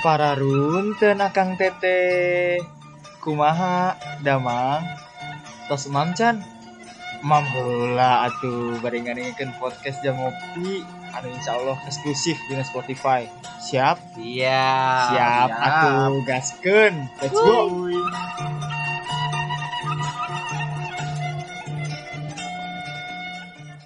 [0.00, 2.56] para run tenakang tete
[3.20, 4.80] kumaha damang.
[5.68, 6.40] Tos mamcan
[7.20, 9.20] mam heula atuh barengan
[9.60, 10.80] podcast jam ngopi.
[11.12, 13.28] Anu insyaallah eksklusif di Spotify.
[13.60, 14.16] Siap?
[14.16, 14.72] Iya.
[15.12, 16.94] siap atuh gaskeun.
[17.20, 17.68] Let's go.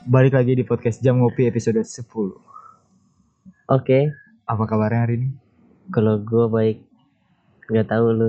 [0.05, 2.07] Balik lagi di podcast jam ngopi episode 10
[3.73, 4.13] Oke,
[4.45, 5.44] apa kabarnya hari ini
[5.89, 6.79] kalau gue baik.
[7.67, 8.29] Gak tahu lu.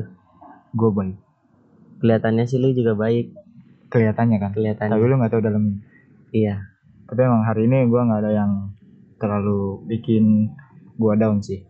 [0.72, 1.16] gue baik
[1.98, 3.32] Kelihatannya sih lu juga baik.
[3.86, 4.92] kelihatannya kan Kelihatannya.
[4.92, 5.64] tapi lu nggak tahu dalam
[6.30, 6.60] Iya.
[7.06, 8.52] tapi emang hari ini gue nggak ada yang
[9.16, 10.52] terlalu bikin
[10.94, 11.64] gue down sih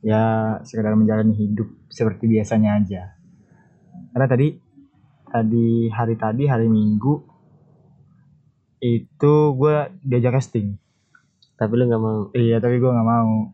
[0.00, 0.22] ya
[0.60, 3.02] sekedar menjalani hidup seperti biasanya aja
[4.12, 4.48] karena tadi
[5.26, 7.14] tadi hari tadi hari minggu
[8.78, 10.76] itu gue diajak casting
[11.54, 12.28] Tapi lu gak mau.
[12.32, 13.53] iya tapi gue nggak mau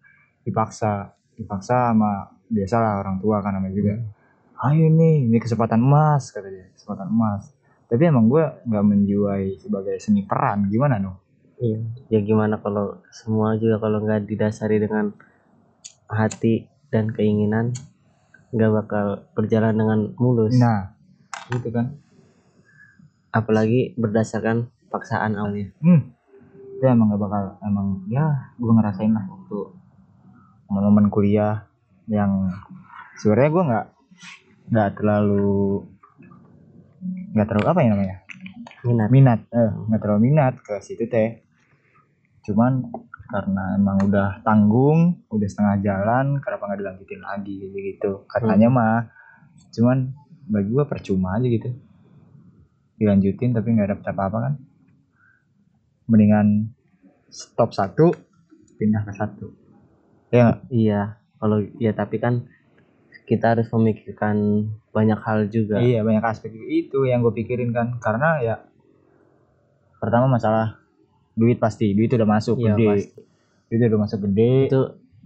[0.50, 3.94] dipaksa dipaksa sama biasalah orang tua kan namanya juga
[4.66, 7.54] ayo nih ini kesempatan emas kata dia kesempatan emas
[7.86, 11.22] tapi emang gue nggak menjiwai sebagai seni peran gimana no
[11.60, 11.76] Iya.
[12.08, 15.12] Ya gimana kalau semua juga kalau nggak didasari dengan
[16.08, 17.76] hati dan keinginan
[18.48, 19.06] nggak bakal
[19.36, 20.56] berjalan dengan mulus.
[20.56, 20.96] nah
[21.52, 22.00] gitu kan
[23.30, 25.70] Apalagi berdasarkan paksaan awalnya.
[25.84, 26.02] hmm
[26.80, 28.24] itu emang gak bakal emang ya
[28.56, 29.58] gue ngerasain lah waktu
[30.70, 31.66] momen-momen kuliah
[32.06, 32.46] yang
[33.18, 33.86] sebenarnya gue nggak
[34.70, 35.82] nggak terlalu
[37.34, 38.16] nggak terlalu apa ya namanya?
[38.80, 39.08] Minat.
[39.10, 41.42] minat eh nggak terlalu minat ke situ teh.
[42.46, 42.86] Cuman
[43.30, 47.74] karena emang udah tanggung udah setengah jalan kenapa nggak dilanjutin lagi gitu.
[47.74, 48.98] Gitu katanya mah
[49.74, 50.14] cuman
[50.46, 51.74] bagi gua percuma aja gitu.
[52.94, 54.54] Dilanjutin tapi nggak dapet apa apa kan.
[56.06, 56.70] Mendingan
[57.26, 58.14] stop satu
[58.78, 59.69] pindah ke satu
[60.30, 60.62] ya?
[60.70, 61.00] Iya.
[61.40, 62.46] Kalau ya tapi kan
[63.24, 65.78] kita harus memikirkan banyak hal juga.
[65.78, 68.56] iya banyak aspek itu yang gue pikirin kan karena ya
[70.02, 70.82] pertama masalah
[71.38, 73.20] duit pasti duit udah masuk Iya, gede pasti.
[73.70, 74.80] duit udah masuk gede itu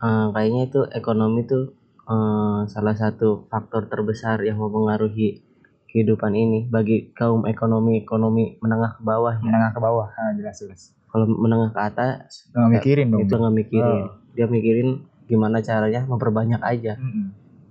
[0.05, 1.73] eh, kayaknya itu ekonomi tuh
[2.05, 5.41] eh, salah satu faktor terbesar yang mempengaruhi
[5.89, 9.43] kehidupan ini bagi kaum ekonomi ekonomi menengah ke bawah ya.
[9.47, 10.83] menengah ke bawah nah, jelas jelas
[11.15, 14.19] Kalau menengah ke atas nggak mikirin dong itu nggak mikirin, Oh.
[14.35, 14.89] dia mikirin
[15.25, 16.99] gimana caranya memperbanyak aja,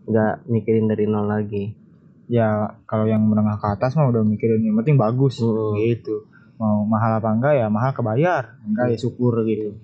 [0.05, 1.75] nggak mikirin dari nol lagi.
[2.23, 2.47] ya
[2.81, 5.75] kalau yang menengah ke atas mah udah mikirin yang penting bagus Mm.
[5.75, 6.23] gitu
[6.55, 9.75] mau mahal apa enggak ya mahal kebayar enggak ya syukur gitu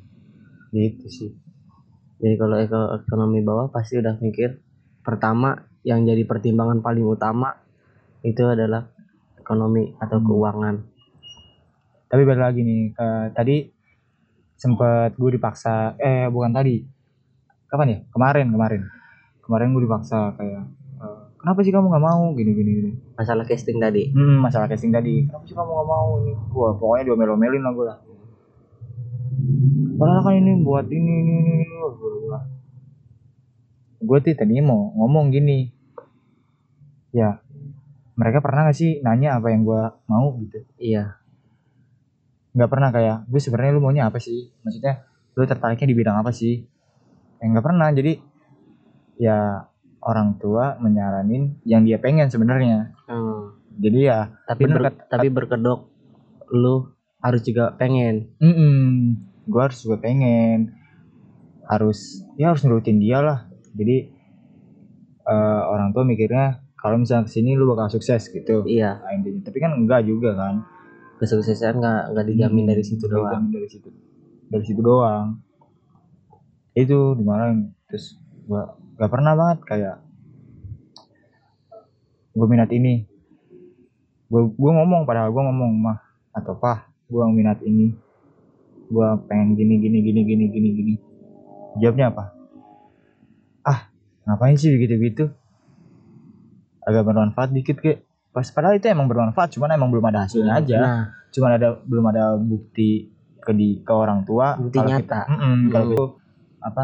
[0.72, 1.32] gitu sih
[2.18, 4.56] Jadi kalau eko- ekonomi bawah pasti udah mikir
[5.02, 5.52] pertama
[5.84, 7.60] yang jadi pertimbangan paling utama
[8.22, 8.88] itu adalah
[9.36, 10.26] ekonomi atau Hmm.
[10.26, 10.76] keuangan.
[12.10, 13.58] Tapi balik lagi nih ke tadi
[14.58, 16.82] sempet gue dipaksa eh bukan tadi.
[17.70, 17.98] Kapan ya?
[18.10, 18.82] Kemarin kemarin.
[19.46, 20.66] Kemarin gue dipaksa kayak
[21.00, 22.34] eh, kenapa sih kamu nggak mau?
[22.34, 22.92] Gini gini gini.
[23.14, 24.10] Masalah casting tadi.
[24.10, 25.30] hmm, masalah casting tadi.
[25.30, 26.10] Kenapa sih kamu nggak mau?
[26.26, 27.98] Ini gua pokoknya diomelin lah gue lah.
[30.02, 31.68] Padahal kan ini buat ini ini ini, ini.
[34.00, 35.70] gue tuh tadinya mau ngomong gini.
[37.14, 37.38] Ya
[38.20, 39.82] mereka pernah gak sih nanya apa yang gue
[40.12, 40.36] mau?
[40.44, 40.66] Gitu.
[40.76, 41.19] Iya.
[42.60, 44.52] Nggak pernah kayak gue sebenarnya lu maunya apa sih?
[44.68, 45.08] Maksudnya
[45.40, 46.60] lu tertariknya di bidang apa sih?
[47.40, 47.88] Ya nggak pernah.
[47.96, 48.20] Jadi
[49.16, 49.64] ya
[50.04, 52.92] orang tua menyaranin yang dia pengen sebenarnya.
[53.08, 53.56] Hmm.
[53.80, 55.88] jadi ya tapi Bener, ber- tapi berkedok
[56.52, 56.92] lu
[57.24, 58.28] harus juga pengen.
[58.44, 59.16] Mm
[59.48, 60.76] gue harus juga pengen.
[61.64, 63.48] Harus ya harus nurutin dia lah.
[63.72, 64.12] Jadi
[65.24, 68.68] eh, orang tua mikirnya kalau misalnya ke sini lu bakal sukses gitu.
[68.68, 69.00] Iya.
[69.00, 69.48] Nah, intinya.
[69.48, 70.68] Tapi kan enggak juga kan
[71.20, 73.28] kesuksesan nggak nggak dijamin Hmm, dari situ nggak doang.
[73.28, 73.90] dijamin dari situ.
[74.50, 75.28] Dari situ doang.
[76.74, 77.76] Itu dimarahin.
[77.92, 78.16] Terus
[78.48, 79.96] gua gak pernah banget kayak
[82.34, 83.04] gue minat ini.
[84.30, 86.00] Gue gue ngomong padahal gue ngomong mah
[86.32, 87.92] atau pah gue minat ini.
[88.90, 90.94] Gue pengen gini gini gini gini gini gini.
[91.78, 92.24] Jawabnya apa?
[93.62, 93.80] Ah
[94.26, 95.26] ngapain sih gitu gitu
[96.86, 100.78] agak bermanfaat dikit kek pas padahal itu emang bermanfaat cuman emang belum ada hasilnya aja.
[100.80, 103.10] nah cuman ada belum ada bukti
[103.40, 104.54] ke di ke orang tua.
[104.56, 105.00] Bukti kalau nyata.
[105.00, 105.94] kita Mm-mm, kalau Hmm.
[105.94, 106.06] itu
[106.60, 106.84] apa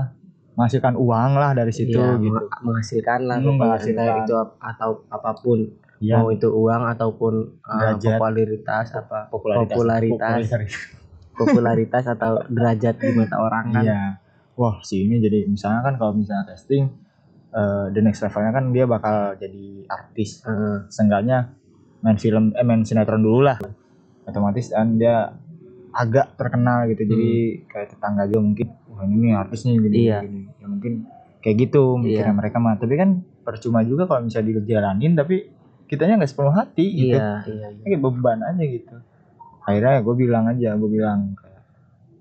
[0.55, 2.31] menghasilkan uang lah dari situ iya, gitu.
[2.31, 4.15] meng- menghasilkan lah Hmm, menghasilkan.
[4.21, 5.59] itu atau apa pun.
[5.95, 9.71] Iya, mau itu uang ataupun uh, popularitas apa popularitas.
[9.71, 10.39] Popularitas.
[11.33, 13.83] popularitas atau derajat di mata orang kan.
[13.83, 14.01] Iya.
[14.55, 16.87] Wah si ini jadi misalnya kan kalau misalnya testing
[17.55, 20.85] eh, the next levelnya kan dia bakal jadi artis Heeh.
[20.87, 21.55] seenggaknya
[21.99, 23.57] main film eh main sinetron dulu lah
[24.23, 25.31] otomatis kan dia
[25.91, 27.31] agak terkenal gitu jadi
[27.65, 30.19] kayak tetangga juga mungkin wah ini nih artis nih gini, Iya.
[30.21, 30.41] gini.
[30.53, 30.93] ya mungkin
[31.39, 32.37] kayak gitu mikirnya Iya.
[32.37, 33.09] mereka mah tapi kan
[33.41, 35.47] percuma juga kalau misalnya dijalanin tapi
[35.85, 37.81] kitanya nggak sepenuh hati gitu iya iya iya.
[37.81, 38.95] kayak beban aja gitu
[39.61, 41.19] akhirnya gue bilang aja gue bilang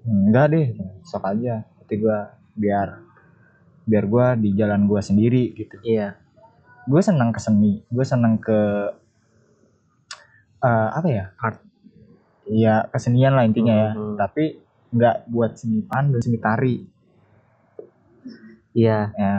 [0.04, 0.66] "Hmm, enggak deh
[1.02, 2.18] sok aja tapi gue
[2.54, 3.03] biar
[3.84, 5.76] biar gue di jalan gue sendiri gitu.
[5.84, 6.16] Iya.
[6.88, 8.60] Gue senang ke seni gue senang ke
[10.64, 11.24] eh, apa ya?
[11.40, 11.60] Art.
[12.44, 13.90] Iya kesenian lah intinya ya.
[13.96, 14.16] Mhm.
[14.20, 14.44] tapi
[14.94, 16.76] nggak buat seni pandu seni tari.
[18.76, 19.12] Iya.
[19.16, 19.34] Ya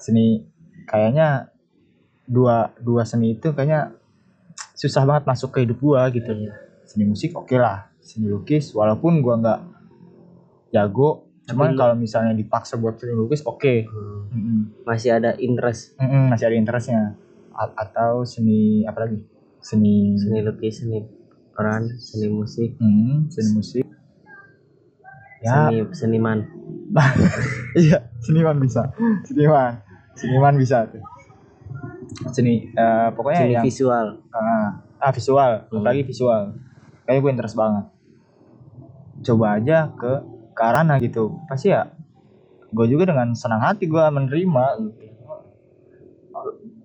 [0.00, 0.44] seni
[0.84, 1.48] kayaknya
[2.24, 3.92] dua dua seni itu kayaknya
[4.76, 6.32] susah banget masuk ke hidup gua gitu.
[6.32, 6.52] Iya.
[6.84, 9.60] seni musik oke lah seni lukis walaupun gua nggak
[10.76, 13.84] jago cuman kalau misalnya dipaksa buat seni lukis oke.
[13.84, 14.12] Hmm.
[14.34, 14.58] Mm-mm.
[14.82, 15.94] masih ada interest.
[15.96, 17.02] Mm-mm, masih ada interestnya.
[17.54, 19.22] A- atau seni apa lagi?
[19.60, 20.16] Seni.
[20.16, 21.04] Seni lukis seni
[21.54, 22.74] peran seni musik.
[22.80, 23.84] Mm, seni musik.
[25.38, 25.68] Ya.
[25.68, 26.38] Seni seniman.
[27.74, 28.86] Iya seniman bisa.
[29.26, 29.82] Seniman.
[30.14, 31.02] Seniman bisa tuh.
[32.30, 34.06] Seni eh, pokoknya seni yang visual.
[34.30, 35.52] Ah, ah, visual.
[35.68, 35.82] Hmm.
[35.82, 36.54] apalagi visual.
[37.04, 37.84] Kayak gue interest banget.
[39.22, 40.12] Coba aja ke
[40.54, 41.42] ke arana gitu.
[41.50, 41.90] Pasti ya
[42.74, 44.64] gue juga dengan senang hati gue menerima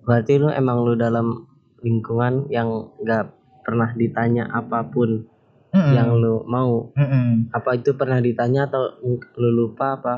[0.06, 1.50] berarti lu emang lu dalam
[1.82, 3.30] lingkungan yang nggak
[3.66, 5.26] pernah ditanya apa pun
[5.70, 5.92] Mm-mm.
[5.94, 6.90] yang lu mau.
[6.94, 7.50] Mm-mm.
[7.54, 8.98] apa itu pernah ditanya atau
[9.38, 10.14] lu lupa apa?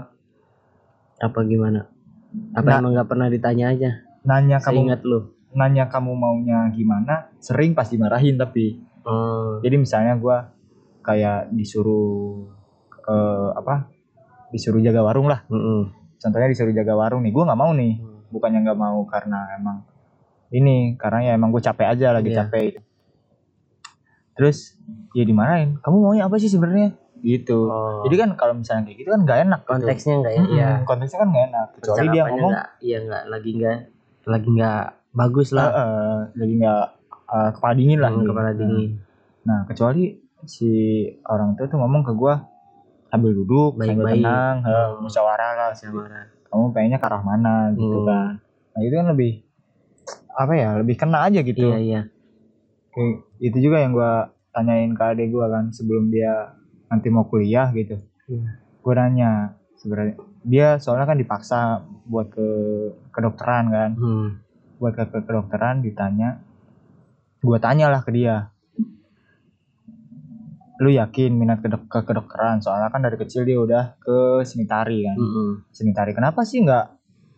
[1.21, 1.89] Apa gimana?
[2.57, 2.79] Apa Nah.
[2.81, 3.91] emang nggak pernah ditanya aja?
[4.25, 5.37] Nanya kamu seingat lu.
[5.53, 8.81] nanya kamu maunya gimana sering pasti marahin tapi.
[9.05, 9.61] Oh.
[9.61, 10.37] Jadi misalnya gue
[11.05, 12.49] kayak disuruh
[13.05, 13.91] eh, apa
[14.49, 15.43] disuruh jaga warung lah.
[15.49, 15.91] Mm-mm.
[16.17, 17.99] contohnya disuruh jaga warung nih gue nggak mau nih.
[18.29, 19.83] Bukannya nggak mau karena emang
[20.49, 22.47] ini karena ya emang gue capek aja lagi Iya.
[22.47, 22.79] capek.
[24.33, 24.77] Terus
[25.13, 25.77] ya dimarahin.
[25.79, 26.97] Kamu maunya apa sih sebenarnya?
[27.19, 27.55] Gitu.
[27.55, 28.03] Oh.
[28.03, 29.71] jadi kan kalau misalnya kayak gitu kan nggak enak gitu.
[29.71, 31.67] konteksnya enggak ya Mm-mm, iya konteksnya kan nggak enak.
[31.79, 33.79] Kecuali dia ngomong nggak iya nggak lagi nggak
[34.25, 34.83] lagi nggak
[35.13, 35.67] bagus "Eh, lah.
[35.71, 36.85] Eh, lagi nggak
[37.31, 38.11] eh, kepala dingin lah.
[38.11, 38.31] Hmm, gitu.
[38.35, 38.91] kepala dingin.
[39.47, 40.03] Nah kecuali
[40.43, 40.71] si
[41.23, 42.35] orang tua tuh ngomong ke gue
[43.13, 44.15] sambil duduk sambil Baik-baik.
[44.19, 44.93] tenang eh, Hmm.
[44.99, 46.25] musyawarah lah Musyawarah.
[46.45, 48.09] kamu pengennya ke arah mana gitu Hmm.
[48.09, 48.33] kan
[48.73, 49.33] nah itu kan lebih
[50.33, 52.03] apa ya lebih kena aja gitu iya iya
[52.91, 54.13] Kayak itu juga yang gua
[54.51, 56.57] tanyain ke adik gua kan sebelum dia
[56.87, 58.49] nanti mau kuliah gitu Iya.
[58.79, 59.31] gue nanya
[59.77, 61.59] sebenarnya dia soalnya kan dipaksa
[62.05, 62.47] buat ke
[63.11, 64.29] kedokteran kan hmm.
[64.77, 66.41] buat ke, ke kedokteran ditanya
[67.39, 68.49] gua tanya lah ke dia
[70.83, 72.59] lu yakin minat ke, dok- ke kedokteran?
[72.59, 75.15] Soalnya kan dari kecil dia udah ke seni tari kan.
[75.15, 75.51] Mm-mm.
[75.71, 76.85] seni tari kenapa sih nggak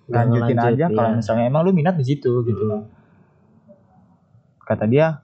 [0.09, 0.87] lanjutin aja?
[0.89, 1.19] Kalau iya.
[1.21, 2.71] misalnya emang lu minat di situ gitu Mm.
[2.73, 2.83] kan.
[4.65, 5.21] Kata dia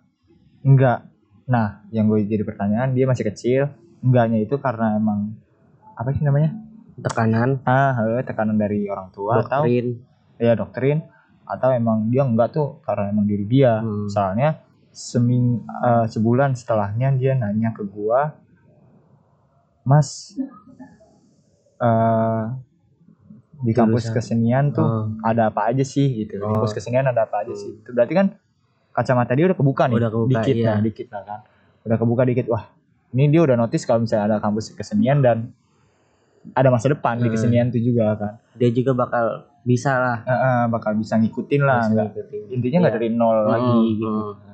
[0.61, 1.09] enggak
[1.51, 3.75] nah yang gue jadi pertanyaan dia masih kecil
[4.05, 5.35] enggaknya itu karena emang
[5.97, 6.53] apa sih namanya?
[7.01, 7.65] Tekanan.
[7.65, 9.97] Ah tekanan dari orang tua atau doktrin.
[10.37, 11.09] Ya doktrin.
[11.49, 13.81] Atau emang dia enggak tuh karena emang diri dia.
[13.81, 14.07] Hmm.
[14.07, 18.35] soalnya seming eh, sebulan setelahnya dia nanya ke gua
[19.83, 20.35] mas
[21.79, 22.43] eh
[23.61, 25.05] di kampus kesenian tuh Oh.
[25.21, 26.37] ada apa aja sih gitu.
[26.37, 26.57] Di Oh.
[26.57, 27.77] kampus kesenian ada apa aja sih?
[27.77, 28.27] Itu berarti kan
[28.91, 29.97] kacamata dia udah kebuka nih.
[29.97, 30.67] Udah kebuka, dikit iya.
[30.67, 31.41] lah, dikit lah kan.
[31.83, 32.47] Udah kebuka dikit.
[32.49, 32.73] Wah,
[33.11, 35.53] ini dia udah notice kalau misalnya ada kampus kesenian dan
[36.51, 37.37] ada masa depan di Hmm.
[37.37, 38.33] kesenian itu juga kan.
[38.51, 39.25] dia juga bakal
[39.61, 42.43] bisa lah Eh, eh, bakal bisa ngikutin lah, Bisa ngikutin.
[42.51, 42.99] intinya nggak Iya.
[42.99, 44.09] dari nol lagi Hmm, gitu.
[44.09, 44.50] hmm.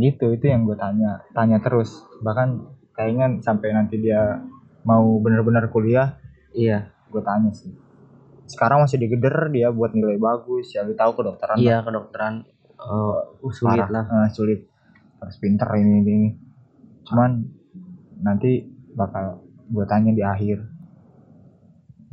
[0.00, 2.00] Gitu, itu yang gue tanya, tanya terus.
[2.24, 2.48] Bahkan
[2.96, 4.40] kayaknya sampai nanti dia
[4.88, 6.16] mau bener-bener kuliah,
[6.56, 6.88] iya.
[7.12, 7.70] gue tanya sih.
[8.48, 12.44] Sekarang masih digeder dia buat nilai bagus, ya lu tahu kedokteran iya kedokteran
[12.76, 13.20] eh,
[13.52, 13.88] sulit parah.
[13.88, 14.04] lah.
[14.26, 14.60] Eh, sulit.
[15.22, 16.18] Harus pinter ini ini,
[17.06, 17.46] cuman
[18.24, 20.58] nanti bakal gue tanya di akhir.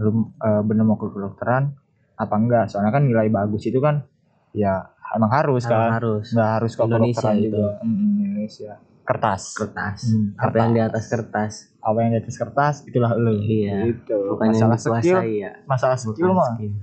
[0.03, 1.74] Lu eh, bener mau ke kedokteran
[2.19, 2.65] apa enggak?
[2.67, 4.03] Soalnya kan nilai bagus itu kan
[4.51, 5.89] ya emang harus Emang kan?
[5.95, 6.25] harus.
[6.29, 7.47] Nggak harus ke Indonesia kedokteran itu.
[7.49, 8.71] juga Mm, Indonesia.
[9.01, 9.41] Kertas.
[9.53, 9.99] Kertas.
[10.07, 11.53] Hmm, apa yang di atas kertas?
[11.79, 13.33] Apa yang di atas kertas itulah lu.
[13.39, 13.89] Iya.
[13.89, 15.17] itu bukan yang masalah skill.
[15.17, 16.51] dikuasai ya masalah skill mah.
[16.53, 16.73] skill.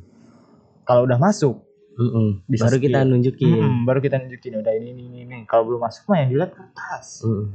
[0.83, 1.57] kalau udah masuk
[1.95, 2.45] Mm-mm.
[2.45, 3.09] Bisa baru kita skill.
[3.09, 3.63] nunjukin.
[3.63, 4.53] Mm, baru kita nunjukin.
[4.59, 5.37] Udah ini ini ini, ini.
[5.45, 7.23] kalau belum masuk mah yang dilihat kertas.
[7.23, 7.47] Mm-mm.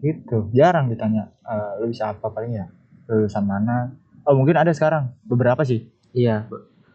[0.00, 0.36] gitu.
[0.50, 2.66] Jarang ditanya "Eh, lu bisa apa paling ya?
[3.06, 3.94] Lulusan mana?
[4.22, 5.12] Oh mungkin ada sekarang.
[5.22, 5.86] Beberapa sih.
[6.10, 6.50] Iya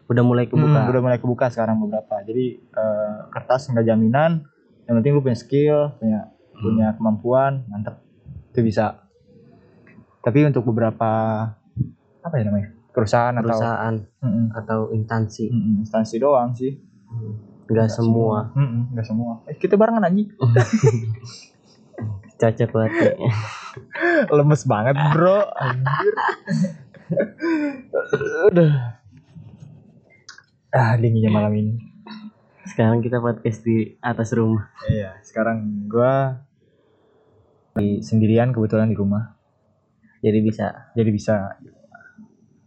[0.06, 0.80] udah mulai kebuka.
[0.80, 2.22] Hmm, udah mulai kebuka sekarang beberapa.
[2.22, 4.46] Jadi eh, kertas nggak jaminan.
[4.86, 6.62] Yang penting lu punya skill punya Hmm.
[6.62, 8.00] punya kemampuan mantep.
[8.54, 9.04] Itu bisa.
[10.24, 11.10] Tapi untuk beberapa
[12.18, 15.52] apa ya namanya perusahaan, perusahaan atau atau instansi.
[15.52, 16.80] Mm-mm, instansi doang sih.
[17.68, 18.56] Nggak semua.
[18.56, 19.44] Mm-mm, nggak semua.
[19.44, 20.32] Eh, kita barengan anjing
[22.40, 23.12] cocok banget ya.
[24.36, 25.44] lemes banget bro.
[25.56, 26.14] Anjir.
[28.48, 28.95] Udah
[30.76, 31.74] ah dinginnya malam ini.
[32.68, 34.68] Sekarang kita podcast di atas rumah.
[34.92, 36.44] iya sekarang gua
[37.80, 39.40] di sendirian kebetulan di rumah.
[40.20, 40.92] Jadi bisa.
[40.92, 41.56] Jadi bisa.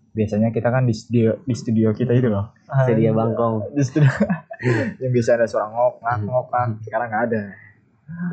[0.10, 2.50] Biasanya kita kan di studio di studio kita itu loh.
[2.90, 3.78] Sedia bangkong.
[3.78, 4.10] di studio.
[5.02, 6.68] Yang biasa ada suara ngok ngak ngok ngak.
[6.90, 7.42] Sekarang nggak ada.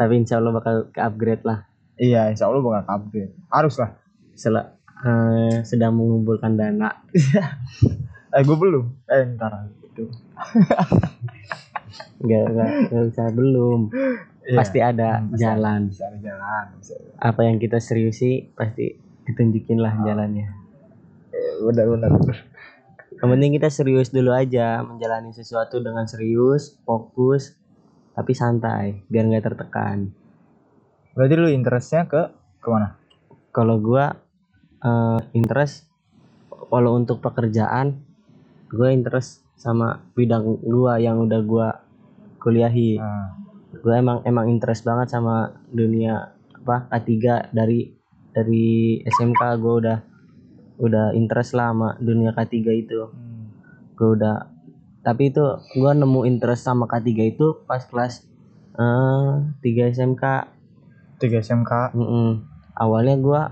[0.00, 1.68] Tapi insya Allah bakal ke upgrade lah.
[1.96, 3.92] iya insya Allah bakal upgrade harus lah.
[4.32, 7.04] Sel eh, sedang mengumpulkan dana.
[8.28, 9.52] Eh gue belum eh ntar
[9.84, 10.04] itu
[12.18, 13.80] Enggak, enggak, enggak usah belum.
[14.42, 14.54] Iya.
[14.54, 15.80] Pasti ada Hmm, bisa- jalan.
[15.88, 20.46] bisa ada jalan bisa Apa yang kita seriusi pasti ditunjukin lah jalannya.
[21.58, 22.10] benar benar
[23.16, 27.56] Yang penting kita serius dulu aja menjalani sesuatu dengan serius, fokus,
[28.12, 30.12] tapi santai biar nggak tertekan.
[31.10, 32.28] berarti lu interestnya ke
[32.60, 32.92] ke mana
[33.48, 34.12] Kalau gua
[34.78, 35.88] eh, interest
[36.68, 38.04] kalau untuk pekerjaan
[38.70, 41.68] gue interest sama bidang gua yang udah gua
[42.42, 43.00] kuliahi.
[43.00, 43.32] nah,
[43.76, 46.32] Gue emang emang interest banget sama dunia
[46.64, 47.92] apa K3 dari
[48.34, 49.98] dari SMK gue udah
[50.82, 53.06] udah interest lah sama dunia K3 itu.
[53.06, 53.44] hmm,
[53.94, 54.48] gue udah
[55.06, 55.44] tapi itu
[55.78, 58.26] gue nemu interest sama K3 itu pas kelas
[58.74, 59.32] eh
[59.62, 60.24] 3 SMK
[61.16, 62.44] tiga SMK Mm-mm.
[62.76, 63.42] awalnya gue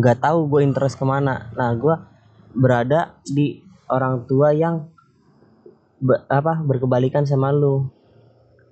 [0.00, 1.94] nggak tahu gue interest ke mana nah gue
[2.56, 4.88] berada di orang tua yang
[6.00, 7.92] be- apa berkebalikan sama lu.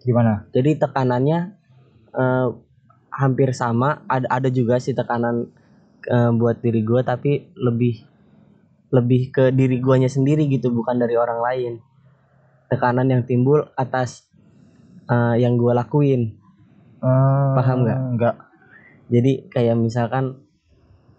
[0.01, 0.49] Gimana?
[0.51, 1.39] Jadi tekanannya
[2.17, 2.49] eh,
[3.13, 4.03] hampir sama.
[4.09, 5.53] Ada ada juga sih tekanan
[6.09, 8.09] eh, buat diri gue tapi lebih
[8.91, 11.73] lebih ke diri guanya sendiri gitu bukan dari orang lain.
[12.73, 14.27] Tekanan yang timbul atas
[15.07, 16.35] eh, yang gue lakuin.
[17.05, 17.99] Eh, Paham nggak?
[18.17, 18.37] nggak.
[19.11, 20.49] Jadi kayak misalkan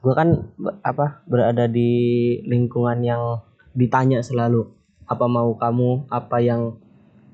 [0.02, 0.50] gue kan
[0.82, 1.92] apa berada di
[2.50, 4.68] lingkungan yang ditanya selalu
[5.08, 6.76] apa mau kamu apa yang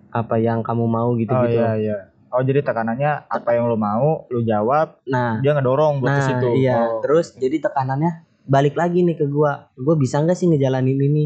[0.10, 1.98] apa yang kamu mau gitu oh gitu iya iya
[2.32, 6.28] oh jadi tekanannya apa yang lu mau lu jawab nah dia ngedorong buat ke Nah,
[6.28, 6.76] situ iya.
[6.76, 9.68] oh, Terus jadi tekanannya balik lagi nih ke gua.
[9.76, 11.26] Gua bisa nggak sih ngejalanin ini?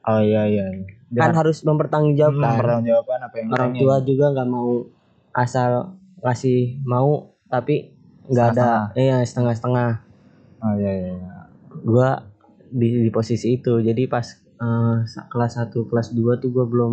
[0.00, 0.86] oh iya iya iya.
[1.12, 2.40] Kan harus mempertanggungjawabkan.
[2.40, 4.70] Hmm, pertanggungjawaban apa yang Orang tua juga nggak mau
[5.30, 5.70] asal
[6.24, 7.94] ngasih mau tapi
[8.30, 9.90] nggak ada iya setengah-setengah.
[10.62, 11.32] oh iya iya, iya.
[11.82, 12.29] Gua
[12.70, 13.82] di, di posisi itu.
[13.82, 14.24] Jadi pas
[15.08, 16.92] sa- kelas 1, kelas 2 tuh gua belum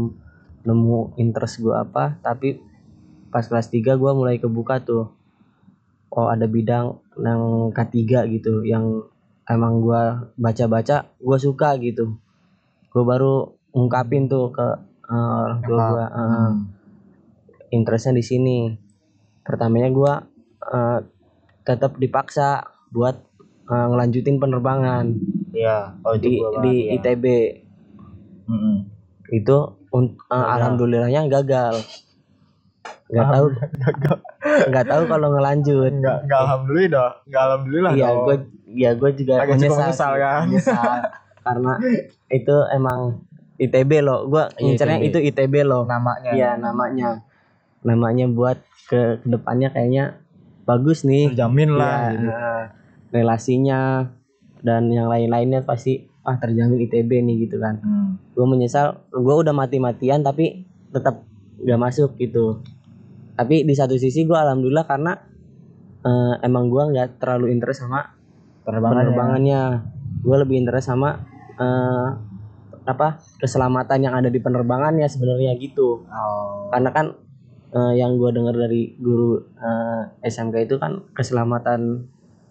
[0.64, 2.60] nemu interest gua apa, tapi
[3.30, 5.12] pas kelas 3 gua mulai kebuka tuh.
[6.08, 9.04] Oh, ada bidang yang K3 gitu yang
[9.46, 12.16] emang gua baca-baca gua suka gitu.
[12.90, 13.34] Gua baru
[13.76, 14.68] ungkapin tuh ke
[15.08, 16.56] eh, orang tua gua eh, Hmm.
[17.70, 18.58] interestnya di sini.
[19.44, 20.14] Pertamanya gua
[20.64, 21.00] eh,
[21.68, 23.20] tetap dipaksa buat
[23.68, 25.06] eh, ngelanjutin penerbangan
[25.52, 26.96] iya oh itu di di iya.
[26.98, 27.26] ITB
[28.48, 28.76] Mm-mm.
[29.30, 29.58] itu
[29.90, 30.56] un- eh, Gagal.
[30.56, 31.76] alhamdulillahnya gagal.
[33.08, 33.46] Nggak tahu.
[34.68, 35.92] Nggak tahu kalau ngelanjut.
[35.94, 38.36] Nggak nggak alhamdulillah nggak alhamdulillah iya gue
[38.70, 40.42] ya gue juga Agak menyesal, menyesal, kan?
[40.48, 40.94] menyesal.
[41.40, 41.74] karena
[42.30, 43.00] itu emang
[43.58, 44.28] ITB loh.
[44.28, 45.84] Gue Iya, ngincernya itu ITB loh.
[45.86, 46.32] Namanya.
[46.32, 47.10] Iya namanya.
[47.82, 50.24] Namanya buat ke ke depannya kayaknya
[50.64, 51.32] bagus nih.
[51.32, 52.32] Terjamin lah Iya, gitu.
[53.10, 54.12] relasinya
[54.62, 57.80] dan yang lain-lainnya pasti ah terjamin ITB nih gitu kan.
[57.80, 58.20] Hmm.
[58.36, 61.24] gue menyesal gue udah mati-matian tapi tetap
[61.64, 62.62] gak masuk gitu.
[63.38, 65.14] Tapi di satu sisi gue alhamdulillah karena
[66.04, 68.12] eh, emang gue nggak terlalu interest sama
[68.66, 69.02] penerbangannya.
[69.08, 69.62] penerbangannya.
[70.22, 71.22] Gue lebih interest sama
[71.58, 72.10] eh,
[72.88, 76.08] apa keselamatan yang ada di penerbangannya sebenarnya gitu.
[76.08, 76.72] Oh.
[76.72, 77.08] karena kan
[77.76, 82.08] eh, yang gue dengar dari guru eh, SMK itu kan keselamatan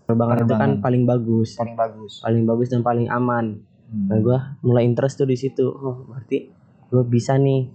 [0.06, 4.10] penerbangan, itu kan paling bagus paling bagus paling bagus dan paling aman Hmm.
[4.10, 5.66] Nah gue mulai interest tuh di situ.
[5.66, 6.50] Oh berarti
[6.90, 7.70] gue bisa nih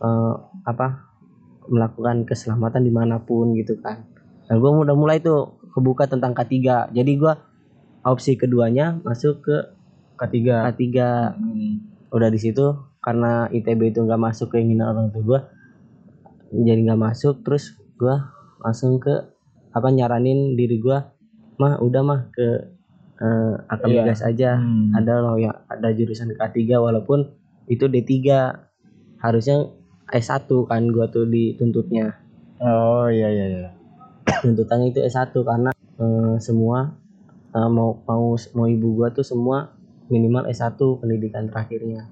[0.00, 1.12] eh, apa
[1.68, 4.04] melakukan keselamatan di mana pun gitu kan.
[4.48, 6.90] Nah gue udah mulai tuh kebuka tentang K3.
[6.92, 7.32] Jadi gue
[8.02, 9.56] opsi keduanya masuk ke
[10.18, 10.84] ketiga K3.
[11.36, 11.72] Hmm.
[12.12, 15.40] Udah di situ karena ITB itu nggak masuk keinginan orang tua gue,
[16.54, 17.40] jadi nggak masuk.
[17.40, 18.14] Terus gue
[18.62, 19.32] langsung ke
[19.72, 20.98] apa nyaranin diri gue,
[21.62, 22.46] mah udah mah ke
[23.22, 24.02] eh, akam Iya.
[24.10, 24.58] gas aja.
[24.58, 24.90] Hmm.
[24.92, 27.30] ada loh ya ada jurusan K3 walaupun
[27.70, 28.10] itu D3
[29.22, 29.70] harusnya
[30.10, 32.18] S1 kan gua tuh dituntutnya
[32.58, 33.70] oh iya iya iya.
[34.42, 35.70] Tuntutannya itu S1 karena
[36.02, 36.98] eh, semua
[37.54, 39.70] eh, mau mau mau ibu gua tuh semua
[40.10, 42.10] minimal S1 pendidikan terakhirnya.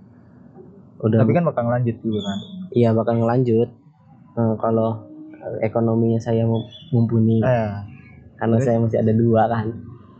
[1.03, 2.39] Udah tapi kan bakal lanjut juga kan?
[2.71, 3.69] Iya bakal ngelanjut
[4.31, 5.11] Eh, kalau
[5.59, 6.47] ekonominya saya
[6.95, 7.43] mumpuni.
[7.43, 7.71] Eh
[8.41, 8.67] karena terus?
[8.67, 9.67] saya masih ada dua kan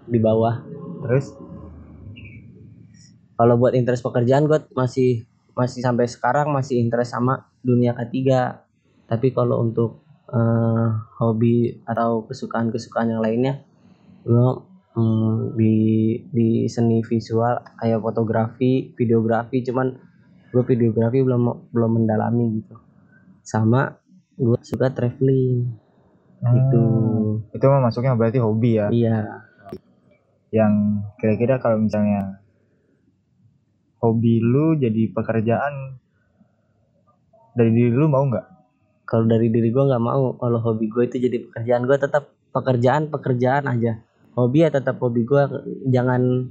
[0.05, 0.61] di bawah.
[1.09, 1.33] Terus?
[3.41, 5.25] Kalau buat interest pekerjaan gue masih
[5.57, 8.69] masih sampai sekarang masih interest sama dunia ketiga.
[9.09, 13.65] Tapi kalau untuk eh, hobi atau kesukaan-kesukaan yang lainnya
[14.21, 14.49] gue
[15.01, 15.75] mm, di
[16.29, 19.97] di seni visual kayak fotografi videografi cuman
[20.53, 22.77] gue videografi belum belum mendalami gitu.
[23.41, 23.97] Sama
[24.37, 25.73] gue suka traveling
[26.41, 28.89] Hmm, itu mah masuknya berarti hobi ya?
[28.89, 29.45] Iya.
[30.51, 30.73] Yang
[31.21, 32.41] kira-kira kalau misalnya
[34.01, 36.01] hobi lu jadi pekerjaan
[37.53, 38.47] dari diri lu mau nggak?
[39.05, 43.13] Kalau dari diri gue nggak mau kalau hobi gue itu jadi pekerjaan gue tetap pekerjaan
[43.13, 44.01] pekerjaan aja.
[44.33, 45.43] Hobi ya tetap hobi gue
[45.93, 46.49] jangan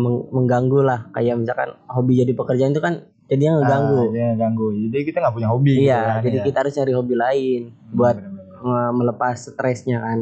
[0.00, 1.12] meng- mengganggu lah.
[1.12, 4.00] Kayak misalkan hobi jadi pekerjaan itu kan jadinya ngeganggu.
[4.00, 6.44] Ah, dia ganggu jadi kita nggak punya hobi gitu iya kan, jadi ya.
[6.48, 7.60] kita harus cari hobi lain
[7.92, 10.18] buat eh, melepas stresnya kan.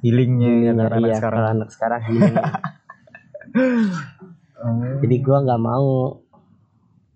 [0.00, 1.36] Healingnya ya, Iya, anak iya, sekarang.
[1.36, 2.00] kalau anak sekarang.
[4.60, 4.96] Oh.
[5.02, 6.20] jadi gua nggak mau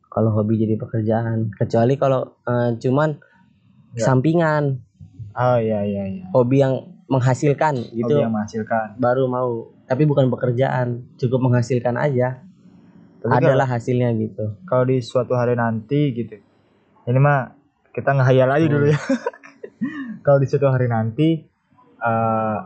[0.08, 1.50] kalau hobi jadi pekerjaan.
[1.50, 3.18] Kecuali kalau eh, cuman
[3.94, 4.10] Ya.
[4.10, 4.82] sampingan.
[5.34, 6.24] Oh iya iya iya.
[6.34, 6.74] Hobi yang
[7.06, 8.10] menghasilkan gitu.
[8.10, 8.98] Hobi yang menghasilkan.
[8.98, 9.70] Baru mau.
[9.86, 11.06] Tapi bukan pekerjaan.
[11.14, 12.42] Cukup menghasilkan aja.
[13.24, 14.52] Tapi adalah hasilnya gitu.
[14.68, 16.36] kalau di suatu hari nanti gitu
[17.08, 17.56] ini mah
[17.88, 19.00] kita ngehayal aja dulu ya
[20.24, 21.44] kalau di suatu hari nanti
[22.00, 22.58] eh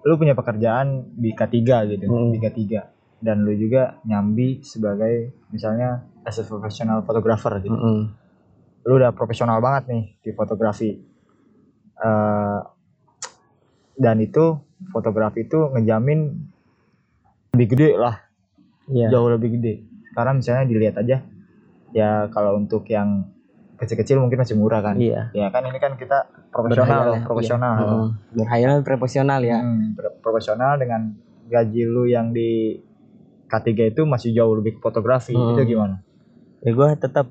[0.00, 1.54] lu punya pekerjaan di K3
[1.88, 2.30] gitu Hmm.
[2.30, 2.60] di K3
[3.18, 7.98] dan lu juga nyambi sebagai misalnya as a professional photographer gitu Mm-mm.
[8.82, 10.90] lu udah profesional banget nih di fotografi
[11.96, 12.60] Eh
[13.94, 14.54] dan itu
[14.88, 16.30] fotografi itu ngejamin
[17.52, 18.14] lebih gede lah
[18.86, 19.10] Iya.
[19.10, 19.74] jauh lebih gede
[20.12, 21.20] karena misalnya dilihat aja
[21.90, 23.26] ya kalau untuk yang
[23.78, 24.98] kecil-kecil mungkin masih murah kan.
[24.98, 25.30] Iya.
[25.30, 27.86] ya kan ini kan kita profesional Berhayal ya, profesional iya.
[27.86, 28.08] Mm-mm.
[28.34, 29.58] berhayal profesional ya.
[29.62, 31.00] Hmm, pro- profesional dengan
[31.46, 32.82] gaji lu yang di
[33.48, 35.54] K3 itu masih jauh lebih ke fotografi Hmm.
[35.54, 36.02] itu gimana?
[36.60, 37.30] Ya gue tetap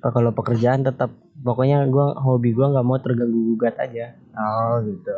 [0.00, 4.16] kalau pekerjaan tetap pokoknya gua hobi gua nggak mau terganggu gugat aja.
[4.32, 5.16] Oh gitu.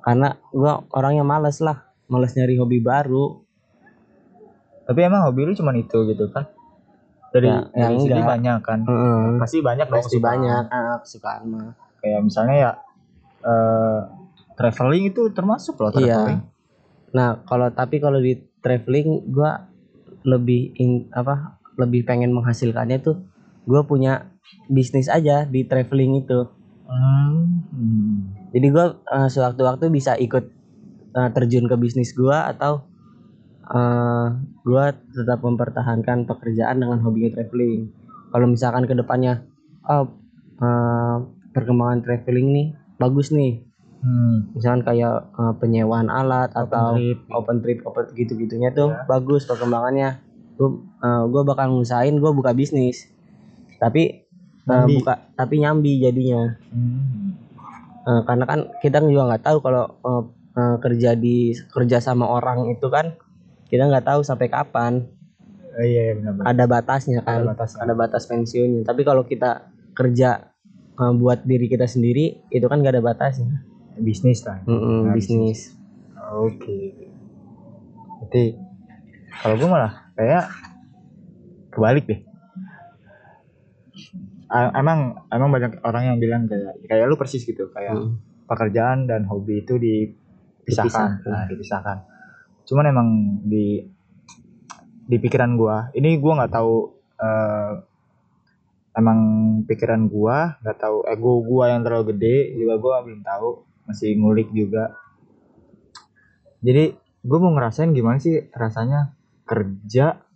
[0.00, 3.42] Karena gua orangnya males lah males nyari hobi baru.
[4.86, 6.46] Tapi emang hobi lu cuma itu gitu kan
[7.36, 8.30] dari, Ya, ya dari segi enggak.
[8.32, 9.20] banyak kan Heeh.
[9.36, 11.68] pasti banyak dong pasti banyak ah, kesukaan mah
[12.00, 12.70] kayak misalnya ya
[13.44, 14.00] eh
[14.56, 16.54] traveling itu termasuk loh traveling Iya.
[17.14, 19.72] Nah, kalau tapi kalau di traveling gua
[20.26, 21.56] lebih in, apa?
[21.78, 23.24] Lebih pengen menghasilkannya tuh
[23.64, 24.32] gua punya
[24.68, 26.44] bisnis aja di traveling itu.
[26.84, 27.62] Hmm.
[28.52, 30.44] Jadi gua eh, sewaktu-waktu bisa ikut
[31.14, 32.84] eh, terjun ke bisnis gua atau
[33.68, 34.26] eh,
[34.62, 37.90] gua tetap mempertahankan pekerjaan dengan hobinya traveling.
[38.28, 39.42] Kalau misalkan ke depannya
[39.84, 40.10] oh
[40.56, 41.16] eh,
[41.50, 43.62] perkembangan traveling nih bagus nih.
[43.98, 44.52] Hmm.
[44.52, 47.18] Misalkan kayak eh, penyewaan alat Open atau trip.
[47.28, 49.02] open trip open gitu-gitunya tuh Ya.
[49.04, 50.22] bagus perkembangannya
[50.54, 50.68] gue
[51.26, 53.12] gue bakal ngusahain gue buka bisnis
[53.76, 54.24] tapi
[54.64, 54.96] Nyambi.
[54.96, 57.36] buka tapi nyambi jadinya Hmm.
[58.02, 60.22] Eh, karena kan kita juga nggak tahu kalau eh,
[60.54, 61.36] eh, kerja di
[61.68, 63.20] kerja sama orang itu kan
[63.66, 65.06] kita nggak tahu sampai kapan
[65.72, 66.46] Oh, iya, iya benar-benar.
[66.48, 67.78] ada batasnya kan Ada batasnya.
[67.78, 70.48] ada batas pensiunnya tapi kalau kita kerja
[70.94, 73.60] eh, buat diri kita sendiri itu kan gak ada batasnya
[73.94, 74.60] Bisnis lah.
[74.62, 75.72] Mm-mm, Nah, bisnis
[76.34, 76.92] Oke.
[78.18, 78.56] Berarti
[79.36, 80.44] kalau gue malah kayak
[81.70, 82.20] kebalik deh.
[84.46, 84.98] A- Emang
[85.28, 88.20] emang banyak orang yang bilang kayak kayak lu persis gitu kayak Mm.
[88.44, 91.26] pekerjaan dan hobi itu dipisahkan, Dipisahkan.
[91.26, 91.98] nah dipisahkan.
[92.66, 93.08] Cuman emang
[93.46, 93.86] di
[95.06, 96.74] di pikiran gua, ini gua nggak tahu
[97.16, 97.72] eh,
[98.98, 99.18] emang
[99.64, 103.48] pikiran gua nggak tahu ego gua yang terlalu gede juga gua belum tahu
[103.86, 104.98] masih ngulik juga.
[106.60, 109.14] Jadi gua mau ngerasain gimana sih rasanya
[109.46, 110.26] kerja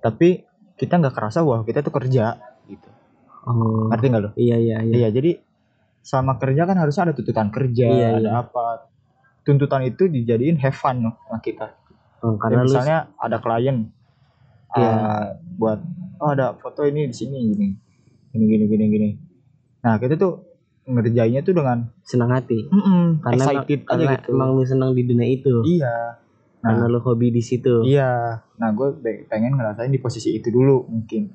[0.00, 0.44] tapi
[0.76, 2.88] kita nggak kerasa bahwa kita tuh kerja gitu.
[3.44, 4.30] oh Ngerti nggak lo?
[4.36, 5.30] iya iya iya Iya, jadi
[6.00, 8.32] sama kerja kan harusnya ada tuntutan kerja, Iya, ada iya.
[8.40, 8.88] apa.
[9.40, 11.66] Tuntutan itu dijadiin have fun loh sama kita.
[12.20, 13.76] Oh, Karena karena lu misalnya ada klien
[14.70, 14.86] Iya.
[14.86, 15.26] uh,
[15.58, 15.80] buat
[16.20, 17.68] oh ada foto ini di sini gini.
[18.30, 19.10] Gini gini gini gini.
[19.82, 20.46] Nah, kita tuh
[20.84, 24.28] ngerjainnya tuh dengan senang hati mm-mm, karena emang, excited aja karena gitu.
[24.32, 26.18] emang lu senang di dunia itu Iya.
[26.58, 28.42] karena lu hobi di situ Iya.
[28.58, 28.88] Nah, gue
[29.26, 31.30] pengen ngerasain di posisi itu dulu mungkin.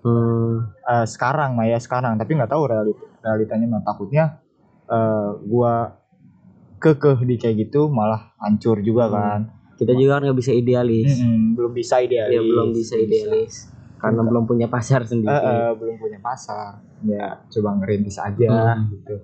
[0.00, 4.40] Hmm, Eh, sekarang mah ya sekarang tapi nggak tahu realit realitanya mah takutnya
[4.88, 5.99] eh gua
[6.80, 9.14] kekeh di kayak gitu malah hancur juga Hmm.
[9.14, 9.40] kan.
[9.76, 11.12] Kita juga kan nggak bisa idealis.
[11.14, 12.32] Mm-mm, belum bisa idealis.
[12.32, 13.54] Ya belum bisa idealis.
[13.96, 15.28] Karena belum punya pasar sendiri.
[15.30, 16.80] Eh, belum punya pasar.
[17.02, 18.88] Ya coba ngerintis aja Hmm.
[18.90, 19.16] gitu.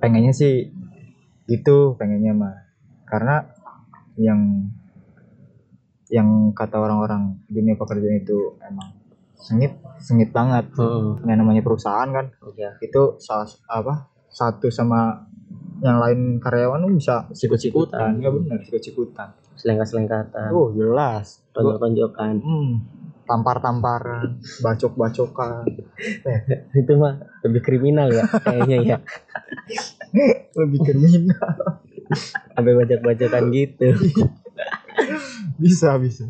[0.00, 0.70] Pengennya sih
[1.46, 2.54] itu pengennya mah.
[3.04, 3.46] Karena
[4.16, 4.70] yang
[6.08, 8.94] yang kata orang-orang dunia pekerjaan itu emang
[9.34, 10.70] sengit sengit banget.
[10.72, 11.18] Heeh.
[11.24, 12.78] yang namanya perusahaan kan Iya.
[12.80, 13.94] itu salah apa
[14.28, 15.30] satu sama
[15.84, 18.24] yang lain karyawan tuh bisa sikut-sikutan Sikut-sikutan.
[18.24, 20.48] ya benar sikut-sikutan Selengkat-selengkatan.
[20.50, 22.40] oh jelas Tonjok-tonjokan.
[22.40, 22.70] hmm,
[23.24, 25.68] tampar-tamparan bacok-bacokan
[26.80, 28.98] Itu mah lebih kriminal ya kayaknya ya.
[30.54, 31.52] lebih kriminal
[32.50, 33.92] Sampai bajak-bajakan gitu.
[35.62, 36.24] bisa bisa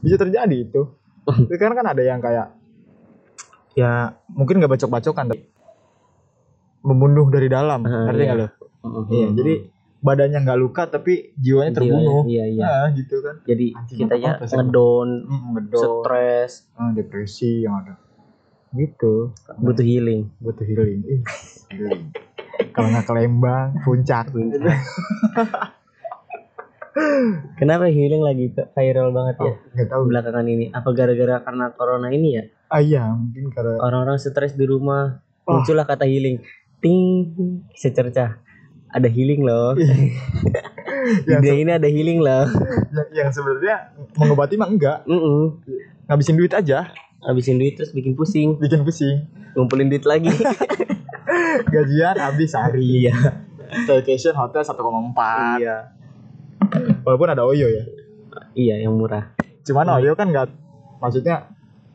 [0.00, 0.82] bisa terjadi itu
[1.24, 2.52] Tapi kan kan ada yang kayak
[3.74, 5.44] ya mungkin nggak bacok-bacokan tapi
[6.80, 8.28] membunuh dari dalam Ah, ngerti iya.
[8.28, 8.48] nggak lo
[8.84, 9.04] Heeh.
[9.10, 9.54] iya jadi
[10.04, 12.64] badannya nggak luka tapi jiwanya terbunuh Iya, iya.
[12.68, 15.08] Nah, gitu kan Jadi Anjing, kita ya ngedon,
[15.56, 17.96] ngedol stres, ah, depresi yang ada
[18.74, 20.28] gitu butuh healing.
[20.42, 21.00] butuh healing
[21.70, 22.10] healing.
[22.74, 24.28] kalau nggak ke Lembang puncak
[27.58, 30.70] Kenapa healing lagi viral banget ya oh, nggak tahu belakangan ini?
[30.70, 32.44] Apa gara-gara karena corona ini ya?
[32.70, 35.58] ah iya mungkin karena Orang-orang stres di rumah, Wah.
[35.58, 36.38] muncullah kata healing.
[36.78, 37.34] Ting,
[37.74, 38.43] secercah.
[38.94, 39.74] Ada healing loh.
[41.26, 42.48] Di yang, dunia ini ada healing loh.
[42.94, 45.60] yang, yang sebenarnya mengobati mah enggak Mm
[46.04, 46.88] ngabisin duit aja
[47.20, 50.28] Habisin duit terus bikin pusing, bikin pusing ngumpulin duit lagi.
[51.74, 53.14] gajian habis hari iya.
[53.84, 54.76] staycation hotel 1,4
[55.58, 55.76] Iya.
[57.02, 57.84] walaupun ada Oyo ya
[58.54, 59.34] Iya, yang murah.
[59.64, 60.46] cuman Oyo kan nggak
[61.00, 61.48] maksudnya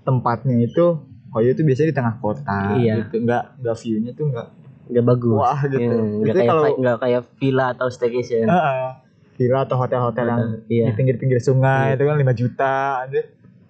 [0.04, 1.00] tempatnya itu
[1.32, 3.06] Oyo itu biasanya di tengah kota Iya.
[3.06, 4.48] gitu nggak nggak view-nya tuh nggak
[4.90, 5.36] Gak bagus.
[5.36, 8.46] wah gitu Hmm, Itu Gak kayak kalau nggak kayak villa atau staycation.
[8.46, 8.90] Heeh.
[9.36, 10.86] villa atau hotel-hotel yang Iya.
[10.88, 11.96] di pinggir-pinggir sungai Iya.
[11.96, 13.26] itu kan 5 juta anjir.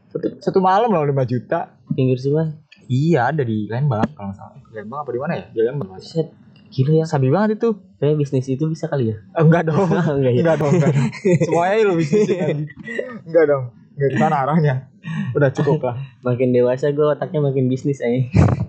[0.08, 2.49] Satu, satu malam loh 5 juta Pinggir sungai.
[2.88, 6.34] iya ada di Lembang kalau nggak salah Lembang apa di mana ya di Lembang Set.
[6.69, 7.05] Gila ya.
[7.05, 9.17] sabi banget itu Kayak bisnis itu bisa kali ya?
[9.32, 10.39] Eh, enggak dong Enggak ya?
[10.39, 11.08] enggak dong enggak dong.
[11.45, 12.25] semuanya lu bisnis
[13.23, 14.73] enggak dong enggak gimana arahnya
[15.32, 18.19] udah cukup lah Makin dewasa gue otaknya makin bisnis aja.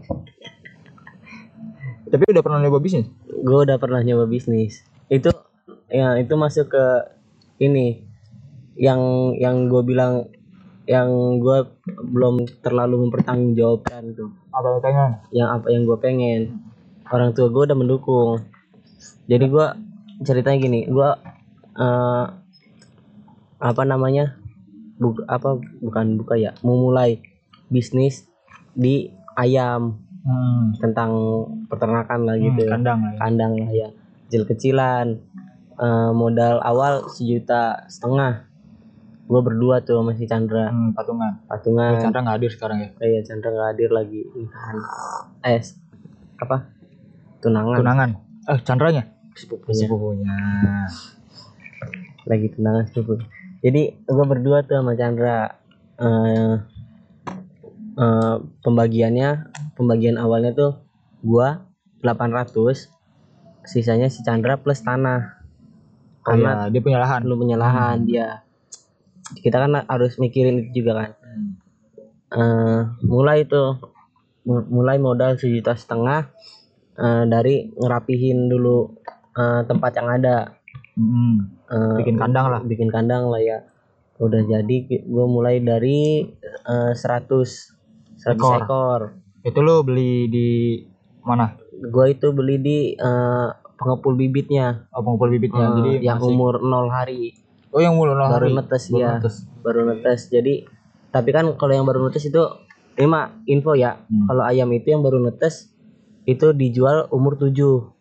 [2.11, 3.07] tapi udah pernah nyoba bisnis?
[3.31, 4.83] Gue udah pernah nyoba bisnis.
[5.07, 5.31] Itu
[5.87, 6.85] ya itu masuk ke
[7.63, 8.05] ini.
[8.75, 9.01] Yang
[9.39, 10.27] yang gue bilang
[10.91, 14.35] yang gue belum terlalu mempertanggungjawabkan tuh.
[14.51, 15.23] Apa pengen?
[15.31, 16.41] Yang apa yang gue pengen.
[17.07, 18.43] Orang tua gue udah mendukung.
[19.31, 19.67] Jadi gue
[20.27, 21.11] ceritanya gini gue
[21.81, 22.27] eh,
[23.61, 24.37] apa namanya
[25.01, 27.25] Buk, apa bukan buka ya memulai
[27.73, 28.29] bisnis
[28.77, 30.79] di ayam hmm.
[30.81, 31.11] tentang
[31.71, 32.71] peternakan lah gitu ya.
[32.77, 33.19] kandang lah ya.
[33.19, 33.89] kandang lah ya.
[34.31, 35.07] Kecil-kecilan
[35.81, 38.45] Eh, modal awal sejuta setengah.
[39.25, 40.69] Gue berdua tuh sama si Chandra.
[40.69, 41.41] Hmm, patungan.
[41.49, 41.97] Patungan.
[41.97, 42.89] Chandra nggak hadir sekarang ya?
[43.01, 44.21] Iya Chandra nggak hadir lagi.
[44.37, 44.77] Nikahan
[45.41, 45.65] eh
[46.37, 46.57] apa?
[47.41, 47.77] Tunangan.
[47.81, 48.11] Tunangan.
[48.45, 49.03] Eh Chandranya?
[49.33, 49.81] Sepupunya.
[49.81, 50.37] Sepupunya.
[52.29, 53.25] Lagi tunangan sepupu.
[53.65, 55.49] Jadi gue berdua tuh sama Chandra
[55.97, 56.55] eh
[57.97, 59.31] eh, pembagiannya
[59.81, 60.77] pembagian awalnya tuh
[61.25, 61.65] gua
[62.05, 62.53] 800
[63.65, 65.41] sisanya si Chandra plus tanah.
[66.21, 67.21] Oh, karena iya, dia punya lahan.
[67.25, 68.45] belum punya lahan dia.
[69.41, 71.11] Kita kan harus mikirin itu juga kan.
[71.25, 71.51] Hmm.
[72.31, 73.81] Eh, mulai tuh
[74.45, 76.29] mu- mulai modal sejuta setengah
[77.01, 79.01] eh, dari ngerapihin dulu
[79.33, 80.37] eh, tempat yang ada.
[81.01, 81.57] Hmm.
[81.73, 82.61] Eh, bikin kandang lah.
[82.61, 83.65] bikin kandang lah ya.
[84.21, 86.29] Udah jadi gue mulai dari
[86.69, 87.81] eh, 100
[88.21, 88.57] 100 Ekor.
[88.61, 89.01] ekor,
[89.41, 90.49] itu lo beli di
[91.21, 91.57] mana?
[91.73, 94.85] Gue itu beli di eh, pengepul bibitnya.
[94.91, 95.67] Oh pengumpul bibitnya.
[95.67, 97.33] Eh, jadi yang masih- umur 0 hari.
[97.71, 99.37] Oh yang mulu baru netes Baru ya netes.
[99.63, 100.21] baru netes.
[100.29, 100.67] Jadi
[101.09, 102.43] tapi kan kalau yang baru netes itu
[102.95, 103.97] ini mah info ya.
[104.03, 104.27] Hmm.
[104.27, 105.71] kalau ayam itu yang baru netes
[106.25, 107.95] itu dijual umur 7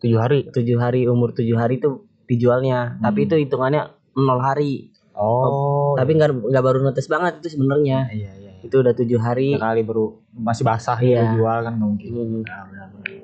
[0.00, 0.48] tujuh hari?
[0.48, 2.96] 7 hari umur 7 hari itu dijualnya.
[2.98, 3.26] Tapi Hmm.
[3.26, 3.82] itu hitungannya
[4.12, 4.90] 0 hari.
[5.12, 8.08] Oh tapi nggak nggak baru netes banget itu sebenarnya.
[8.08, 9.56] Iya iya itu udah tujuh hari.
[9.56, 11.20] Tiga kali baru masih basah Iya.
[11.20, 12.10] ya jual kan mungkin.
[12.12, 12.64] Hmm, Nah,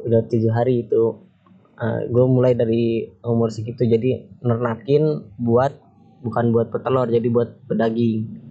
[0.03, 1.03] udah tujuh hari itu.
[2.09, 5.77] Gue mulai dari umur segitu jadi nernakin buat
[6.19, 8.45] bukan buat petelur jadi buat pedaging.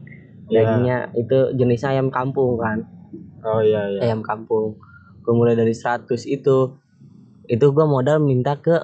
[0.46, 0.62] Iya.
[0.62, 2.86] dagingnya itu jenisnya ayam kampung kan.
[3.42, 4.00] Oh iya iya.
[4.06, 4.78] Ayam kampung.
[5.26, 6.78] Gue mulai dari 100 itu.
[7.46, 8.78] Itu gue modal minta ke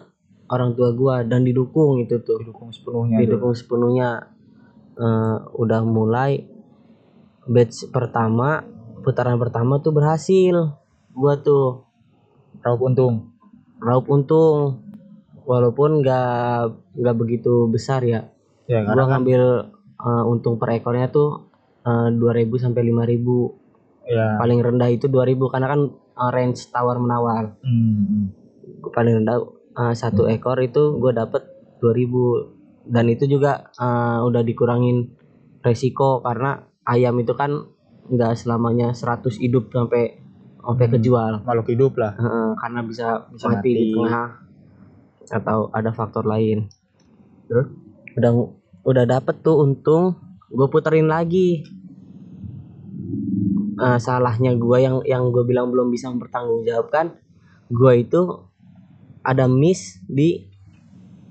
[0.47, 2.41] orang tua gue dan didukung itu tuh.
[2.41, 3.25] Didukung sepenuhnya dulu.
[3.29, 4.09] didukung sepenuhnya.
[4.91, 6.49] Eh, udah mulai
[7.49, 8.65] batch pertama
[9.01, 10.77] putaran pertama tuh berhasil.
[11.11, 11.85] Gua tuh
[12.61, 13.33] raup untung.
[13.81, 14.85] raup untung.
[15.41, 18.29] Walaupun nggak nggak begitu besar ya.
[18.69, 19.19] Ya gua kan?
[19.19, 21.49] ngambil eh, untung per ekornya tuh
[21.83, 24.37] eh, 2000 sampai 5000 ya.
[24.37, 27.57] Paling rendah itu 2000 karena kan eh, range tawar menawar.
[27.65, 28.25] Hmm, hmm.
[28.93, 29.37] paling rendah
[29.81, 31.41] eh, satu ekor itu gue dapet
[31.81, 35.09] 2000 dan itu juga eh, udah dikurangin
[35.65, 37.69] resiko karena ayam itu kan
[38.07, 40.17] nggak selamanya 100 hidup sampai
[40.61, 40.93] sampai Hmm.
[40.97, 41.31] kejual.
[41.41, 42.13] Makhluk hidup lah.
[42.13, 43.93] Heeh, karena bisa, Bisa mati, di mati.
[43.97, 44.27] tengah
[45.31, 46.67] atau ada faktor lain.
[47.47, 47.67] Terus?
[48.11, 48.31] udah
[48.83, 51.63] udah dapet tuh untung gue puterin lagi.
[53.81, 57.15] Eh, salahnya gue yang yang gue bilang belum bisa mempertanggungjawabkan
[57.71, 58.21] gue itu
[59.23, 60.43] ada miss di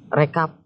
[0.08, 0.56] rekap.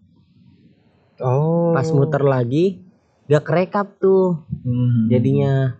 [1.19, 1.75] Oh.
[1.75, 2.84] Pas muter lagi
[3.25, 5.09] gak kerekap tuh Hmm.
[5.09, 5.77] jadinya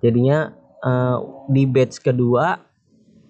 [0.00, 1.16] jadinya eh,
[1.48, 2.56] di batch kedua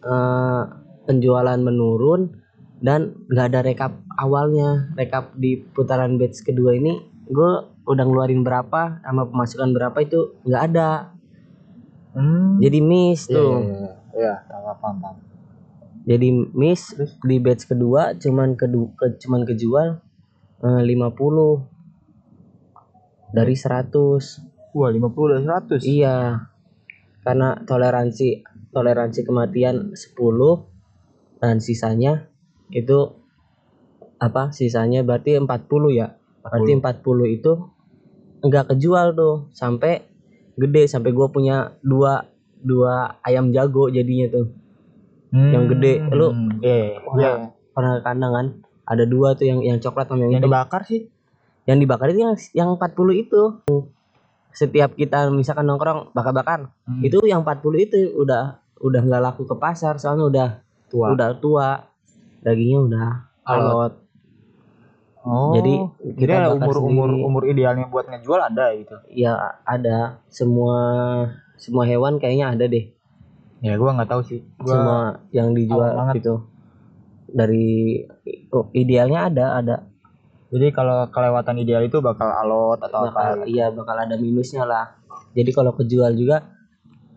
[0.02, 0.62] eh,
[1.04, 2.34] penjualan menurun
[2.78, 6.94] dan nggak ada rekap awalnya rekap di putaran batch kedua ini
[7.26, 7.50] gue
[7.84, 10.90] udah ngeluarin berapa sama pemasukan berapa itu nggak ada
[12.08, 12.58] Hmm.
[12.58, 13.92] jadi miss Iya, tuh iya, iya.
[14.18, 14.34] Iya,
[14.80, 15.16] paham, paham.
[16.02, 17.14] jadi miss Terus?
[17.20, 20.02] di batch kedua cuman kedu ke, cuman kejual
[20.62, 21.77] eh, 50
[23.30, 24.44] dari 100
[24.76, 25.80] Wah, 50 dari 100.
[25.82, 26.16] Iya.
[27.24, 30.14] Karena toleransi toleransi kematian 10
[31.40, 32.28] dan sisanya
[32.70, 33.16] itu
[34.20, 34.52] apa?
[34.52, 36.14] Sisanya berarti 40 ya.
[36.44, 37.52] Berarti 40 itu
[38.38, 40.04] enggak kejual tuh sampai
[40.54, 42.22] gede sampai gua punya dua
[42.58, 44.46] dua ayam jago jadinya tuh.
[45.28, 45.52] Hmm.
[45.52, 46.00] yang gede.
[46.12, 46.32] Lu-
[46.64, 47.32] Iya, Pernah, iya.
[47.76, 48.46] pernah ke kandang kan?
[48.88, 51.12] Ada dua tuh yang yang coklat sama yang Yang dibakar sih.
[51.68, 53.42] Yang dibakar itu yang yang 40 itu.
[54.56, 57.04] Setiap kita misalkan nongkrong bakar-bakar Hmm.
[57.04, 60.48] itu yang 40 itu udah udah nggak laku ke pasar soalnya udah
[60.88, 61.12] tua.
[61.12, 61.68] udah tua
[62.40, 63.08] dagingnya udah
[63.48, 63.92] Alot.
[65.28, 65.52] Oh.
[65.52, 65.74] Jadi,
[66.16, 67.26] jadi kita ada bakar umur umur sendiri.
[67.28, 68.96] umur idealnya buat ngejual ada gitu.
[69.12, 70.76] ya ada semua
[71.60, 72.96] semua hewan kayaknya ada deh
[73.58, 74.40] Ya gua nggak tahu sih.
[74.62, 74.98] Gua semua
[75.34, 76.46] yang dijual gitu
[77.28, 78.00] dari
[78.52, 79.74] oh, idealnya ada ada
[80.48, 83.44] jadi kalau kelewatan ideal itu bakal alot atau bakal apa?
[83.44, 84.96] iya bakal ada minusnya lah
[85.32, 86.48] jadi kalau kejual juga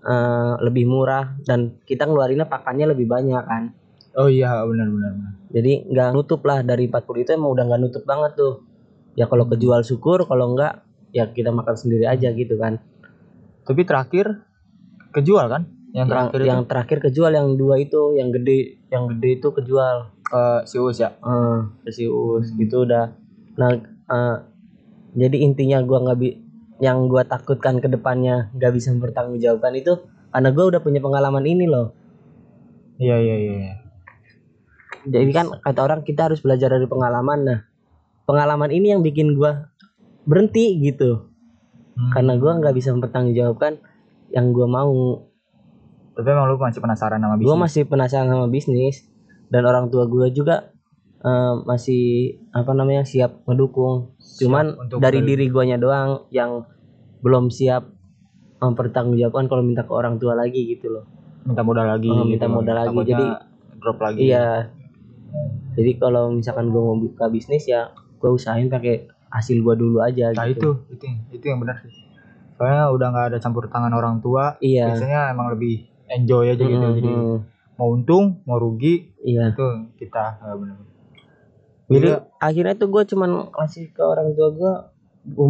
[0.01, 3.63] eh, lebih murah dan kita ngeluarinnya pakannya lebih banyak kan
[4.11, 5.11] Oh iya, benar benar.
[5.13, 5.31] benar.
[5.49, 8.53] jadi nggak nutup lah dari 40 itu emang udah nggak nutup banget tuh
[9.13, 12.79] ya kalau kejual syukur kalau enggak ya kita makan sendiri aja gitu kan
[13.61, 14.41] Tapi terakhir
[15.11, 15.63] kejual kan?
[15.91, 19.95] Yang yang terakhir yang terakhir kejual yang dua itu yang gede yang gede itu kejual
[20.23, 21.11] ke si Us ya.
[21.13, 22.59] eh si us Hmm.
[22.59, 23.11] itu udah
[23.55, 23.71] nah
[24.07, 24.35] eh,
[25.13, 26.29] jadi intinya gua nggak bi
[26.79, 29.93] yang gua takutkan ke depannya nggak bisa mempertanggungjawabkan itu
[30.31, 31.93] karena gua udah punya pengalaman ini loh
[32.97, 33.53] Iya iya iya.
[33.57, 33.73] iya.
[35.03, 37.59] jadi kan kata orang kita harus belajar dari pengalaman nah
[38.23, 39.71] pengalaman ini yang bikin gua
[40.23, 41.27] berhenti gitu
[41.91, 42.07] Hmm.
[42.15, 43.75] karena gua nggak bisa mempertanggungjawabkan
[44.31, 45.27] yang gua mau
[46.15, 47.47] Tapi emang lu masih penasaran sama bisnis.
[47.47, 48.95] gue masih penasaran sama bisnis
[49.47, 50.71] dan orang tua gue juga
[51.67, 56.65] masih apa namanya siap ngedukung cuman untuk dari diri guanya doang yang
[57.21, 57.85] belum siap
[58.57, 61.05] mempertanggungjawabkan kalau minta ke orang tua lagi gitu loh
[61.41, 62.09] minta modal lagi.
[62.09, 62.53] Oh, minta gitu.
[62.53, 62.97] modal lagi.
[63.01, 63.49] Jadi-
[63.81, 64.29] drop lagi.
[64.29, 64.69] iya
[65.73, 67.89] jadi kalau misalkan gue mau buka bisnis ya
[68.21, 71.89] gue usahain pakai hasil gue dulu aja Nah gitu itu, itu, itu yang benar sih.
[72.61, 74.53] Soalnya udah nggak ada campur tangan orang tua.
[74.61, 76.77] iya Biasanya emang lebih enjoy aja gitu.
[76.77, 76.97] Mm-mm.
[77.01, 77.13] Jadi
[77.79, 79.65] mau untung, mau rugi iya itu
[79.97, 80.77] kita eh, benar.
[81.91, 82.17] Jadi Iya.
[82.39, 84.73] akhirnya tuh gue cuman kasih ke orang tua gue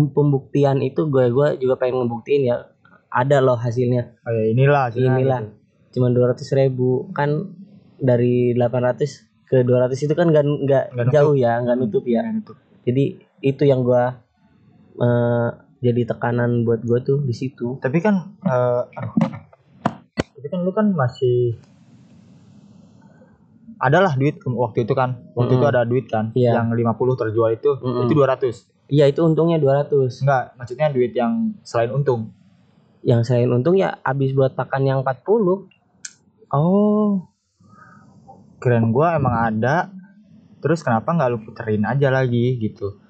[0.10, 2.68] pembuktian itu gue gue juga pengen ngebuktiin ya
[3.08, 5.56] ada loh hasilnya Oh, ya inilah, hasilnya inilah gitu.
[5.92, 7.56] cuman dua ratus ribu kan
[7.96, 8.98] dari 800
[9.46, 11.12] ke 200 itu kan nggak Nggak nutup.
[11.12, 12.54] jauh ya nggak nutup ya Yang itu.
[12.84, 13.04] jadi
[13.44, 14.20] itu yang gua
[14.94, 15.50] eh,
[15.80, 19.14] jadi tekanan buat gua tuh di situ Tapi kan, eh, aduh.
[20.14, 21.58] Tapi kan lu kan masih
[23.82, 25.26] adalah duit waktu itu kan.
[25.34, 25.74] Waktu itu Mm-mm.
[25.74, 26.30] ada duit kan.
[26.32, 26.54] Iya.
[26.56, 28.06] Yang 50 terjual itu, Mm-mm.
[28.06, 28.70] itu 200.
[28.88, 32.36] iya itu untungnya 200 Enggak, maksudnya duit yang selain untung.
[33.02, 35.66] yang selain untung ya habis buat pakan yang 40
[36.50, 37.26] Oh.
[38.58, 39.90] Keren gua emang ada.
[40.60, 43.02] Terus kenapa nggak lu puterin aja lagi gitu?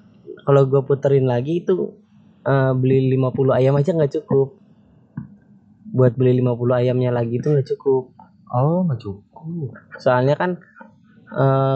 [0.42, 1.94] kalau gua puterin lagi itu
[2.42, 4.58] eh, beli 50 ayam aja nggak cukup
[5.86, 8.10] buat beli 50 ayamnya lagi itu nggak cukup
[8.48, 9.31] Oh, nggak cukup.
[9.96, 10.58] Soalnya kan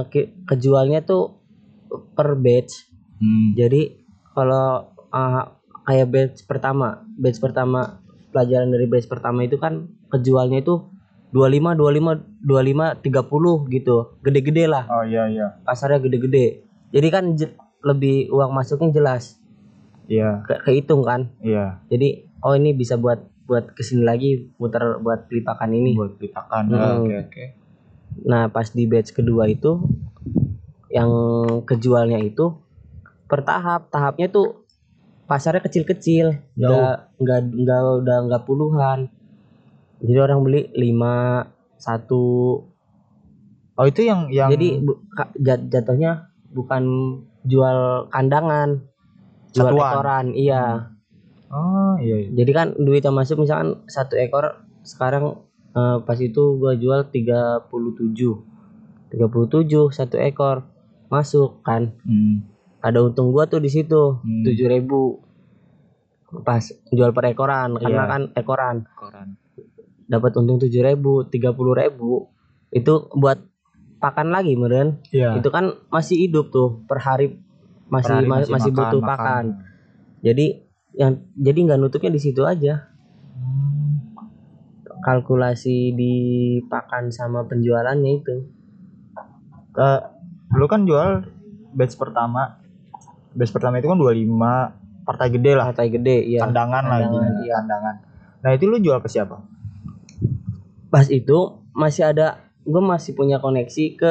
[0.07, 1.40] ke- kejualnya tuh
[2.12, 2.92] per batch.
[3.16, 3.57] Hmm.
[3.57, 3.96] jadi
[4.37, 5.42] kalau uh,
[5.83, 10.85] kayak batch pertama batch pertama pelajaran dari batch pertama itu kan kejualnya itu
[11.33, 13.96] 25 25 25 30 gitu.
[14.20, 14.85] Gede-gede lah.
[14.87, 15.46] Oh iya iya.
[15.64, 16.61] pasarnya gede-gede.
[16.92, 19.40] Jadi kan je- lebih uang masuknya jelas.
[20.07, 21.33] Iya, ke kehitung kan.
[21.40, 21.83] Iya.
[21.88, 26.18] jadi oh ini bisa buat buat ke sini lagi muter buat beli pakan ini Buat
[26.18, 26.64] dipakan.
[26.68, 26.76] Hmm.
[26.76, 27.44] Ah, Oke oke.
[28.26, 29.78] Nah, pas di batch kedua itu
[30.90, 31.11] yang
[31.62, 32.59] kejualnya itu
[33.26, 33.90] per tahap.
[33.90, 34.66] Tahapnya tuh
[35.26, 39.11] pasarnya kecil-kecil nggak nggak nggak udah nggak puluhan
[39.98, 41.42] jadi orang beli lima
[41.76, 42.62] satu
[43.76, 45.04] Oh itu yang yang jadi bu-
[45.37, 46.82] jat- jatuhnya bukan
[47.44, 48.88] jual kandangan
[49.52, 49.92] jual Satuan.
[49.92, 50.94] ekoran iya
[51.48, 52.16] Oh iya.
[52.20, 52.28] iya.
[52.35, 54.44] jadi kan duit yang masuk misalkan satu ekor
[54.82, 55.38] sekarang
[55.72, 57.62] eh, pas itu gua jual 37
[59.09, 60.66] 37 satu ekor
[61.06, 62.42] masuk kan Hmm.
[62.80, 64.42] ada untung gua tuh di situ Hmm.
[64.42, 65.22] tujuh ribu
[66.42, 68.11] pas jual per ekoran karena Iya.
[68.11, 69.38] kan ekoran Koran.
[70.04, 72.26] dapat untung tujuh ribu tiga puluh ribu
[72.68, 73.38] itu buat
[73.96, 75.38] pakan lagi meren Iya.
[75.38, 77.38] itu kan masih hidup tuh per hari
[77.87, 79.44] masih Per hari ma- masih, butuh pakan
[80.20, 80.65] jadi
[80.96, 82.88] yang jadi nggak nutupnya di situ aja
[85.04, 86.14] kalkulasi di
[86.66, 88.37] pakan sama penjualannya itu
[89.76, 90.00] Eh,
[90.56, 91.20] lu kan jual
[91.76, 92.56] batch pertama.
[93.37, 97.54] Batch pertama itu kan 25 partai gede lah, partai gede iya kandangan, kandangan, lagi, iya.
[97.61, 97.94] kandangan.
[98.40, 99.37] Nah, itu lu jual ke siapa?
[100.87, 104.11] pas itu masih ada gue masih punya koneksi ke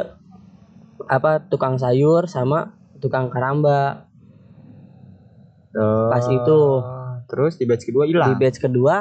[1.08, 4.06] apa tukang sayur sama tukang karamba
[5.76, 6.60] Pas itu.
[7.26, 8.34] Terus di batch kedua di hilang.
[8.34, 8.96] batch kedua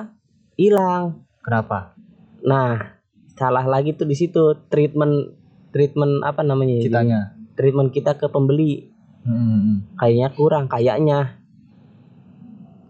[0.55, 1.93] hilang Kenapa?
[2.41, 2.97] nah
[3.33, 5.35] salah lagi tuh di situ treatment
[5.71, 6.83] treatment apa namanya ya?
[6.85, 7.21] Kitanya.
[7.55, 9.89] treatment kita ke pembeli Hmm.
[9.95, 11.41] kayaknya kurang kayaknya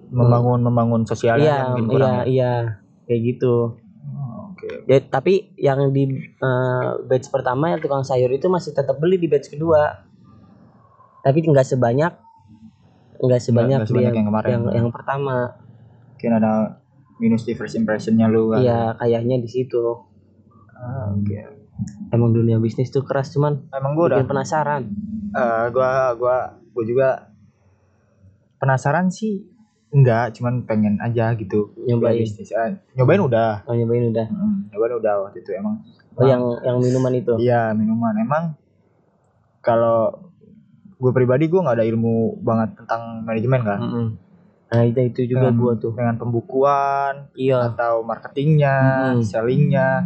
[0.09, 2.11] Membangun membangun sosialnya iya yang mungkin iya kurang.
[2.11, 2.23] ya?
[2.25, 2.53] iya
[3.05, 3.55] kayak gitu
[4.07, 4.69] Oh, Oke.
[4.85, 9.27] Ya, tapi yang di eh, batch pertama yang tukang sayur itu masih tetap beli di
[9.27, 10.05] batch kedua.
[11.21, 12.13] Tapi nggak sebanyak
[13.17, 14.51] nggak sebanyak, nggak sebanyak yang, yang kemarin.
[14.51, 15.37] yang yang pertama.
[16.13, 16.53] Mungkin ada
[17.17, 18.61] minus di first impressionnya lu kan.
[18.61, 19.83] Iya, kayaknya di situ.
[20.71, 21.39] Ah, Oke.
[22.09, 24.83] Emang dunia bisnis tuh keras cuman Emang gua udah penasaran.
[25.31, 26.37] Eh, gua gua
[26.71, 27.09] gua juga
[28.57, 29.43] penasaran sih
[29.91, 32.19] enggak cuman pengen aja gitu Nyobain.
[32.19, 34.27] bisnis Eh, nyobain udah Oh, nyobain udah.
[34.27, 35.83] Mm, nyobain udah waktu itu emang
[36.15, 37.35] Oh, yang yang minuman itu.
[37.37, 38.45] iya minuman emang
[39.61, 40.24] kalau
[40.95, 44.09] gue pribadi gue nggak ada ilmu banget tentang manajemen kan Mm-mm.
[44.67, 45.93] Nah, itu itu juga Dengan- gua tuh.
[45.93, 47.71] dengan pembukuan Iya.
[47.71, 48.77] atau marketingnya
[49.13, 49.23] Mm-mm.
[49.23, 50.03] sellingnya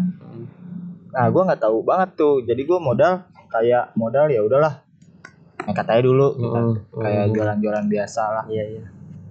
[1.09, 4.85] nah gue nggak tahu banget tuh jadi gue modal kayak modal ya udahlah
[5.61, 6.53] nekat aja dulu gitu.
[6.55, 6.73] Mm-mm.
[6.97, 8.85] kayak jualan-jualan biasa lah Iya, iya.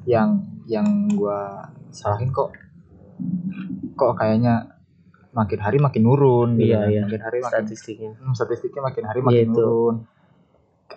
[0.05, 0.29] yang
[0.65, 2.53] yang gua salahin kok
[3.93, 4.73] kok kayaknya
[5.31, 6.89] makin hari makin nurun gitu Iya, kan.
[6.89, 7.01] iya.
[7.03, 8.11] makin hari makin Statistiknya.
[8.15, 9.69] Hmm, statistiknya makin hari Iya, makin itu.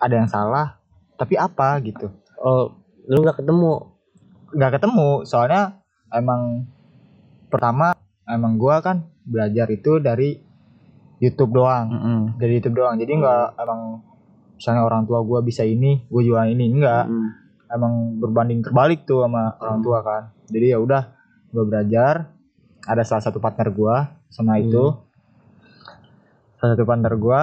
[0.01, 0.81] Ada yang salah
[1.15, 2.09] tapi apa gitu?
[2.41, 2.75] Oh,
[3.07, 3.93] lu nggak ketemu.
[4.51, 5.79] nggak ketemu soalnya
[6.11, 6.67] emang
[7.47, 7.95] pertama
[8.27, 10.43] emang gua kan belajar itu dari
[11.23, 11.87] YouTube doang.
[12.35, 12.99] Dari YouTube doang.
[12.99, 14.03] Jadi nggak emang
[14.59, 17.29] misalnya orang tua gua bisa ini gue jualan ini enggak Mm.
[17.71, 19.87] emang berbanding terbalik tuh sama orang Hmm.
[19.87, 20.23] tua kan.
[20.51, 21.03] Jadi ya udah
[21.55, 22.35] gue belajar.
[22.83, 23.97] Ada salah satu partner gue
[24.29, 24.63] sama Hmm.
[24.67, 24.85] itu.
[26.59, 27.41] Salah satu partner gue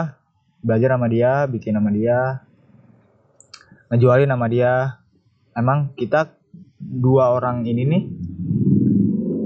[0.59, 2.43] belajar sama dia bikin sama dia
[3.87, 4.99] ngejualin sama dia
[5.53, 6.35] emang kita
[6.77, 8.03] dua orang ini nih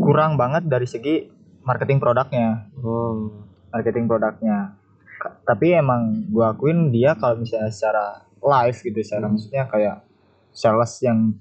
[0.02, 1.30] kurang banget dari segi
[1.62, 3.46] marketing produknya Oh.
[3.70, 4.76] marketing produknya
[5.44, 9.32] tapi emang gue akuin dia kalau misalnya secara live gitu secara Hmm.
[9.32, 9.98] maksudnya kayak
[10.52, 11.38] sales yang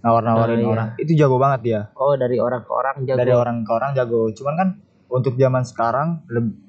[0.00, 0.68] nawar-nawarin Ah, iya.
[0.68, 3.18] orang itu jago banget dia Oh, dari orang ke orang jago.
[3.18, 4.68] dari orang ke orang jago cuman kan
[5.08, 6.08] untuk zaman sekarang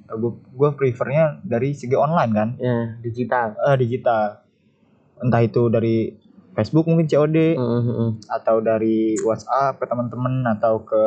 [0.10, 3.56] gue gue prefernya dari segi online kan Ya, digital.
[3.64, 4.44] eh, digital
[5.20, 6.16] entah itu dari
[6.52, 8.10] Facebook mungkin COD Mm-mm.
[8.28, 11.02] atau dari WhatsApp ke teman-teman atau ke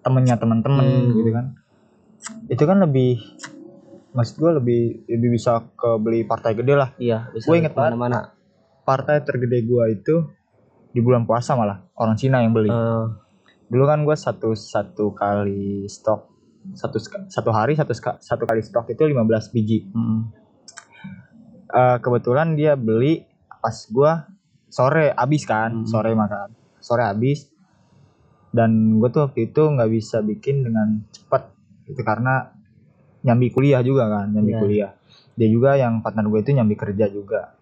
[0.00, 1.14] temennya teman-teman Hmm.
[1.14, 1.46] gitu kan
[2.48, 3.18] itu kan lebih
[4.10, 7.94] maksud gue lebih lebih bisa ke beli partai gede lah Iya, bisa Gua inget banget.
[7.94, 8.34] mana
[8.82, 10.14] partai tergede gue itu
[10.88, 12.72] di bulan puasa malah orang Cina yang beli
[13.68, 16.24] dulu kan gue satu satu kali stok
[16.72, 16.96] satu
[17.28, 19.14] satu hari satu satu kali stok itu 15
[19.52, 19.78] biji
[21.68, 23.27] Eh, kebetulan dia beli
[23.58, 24.12] pas gue
[24.68, 25.86] sore habis kan Hmm.
[25.86, 26.48] sore makan
[26.78, 27.48] sore habis
[28.48, 31.52] dan gue tuh waktu itu nggak bisa bikin dengan cepat
[31.84, 32.52] itu karena
[33.20, 34.58] nyambi kuliah juga kan nyambi Iya.
[34.58, 34.90] kuliah
[35.34, 37.52] dia juga yang partner gue itu nyambi kerja juga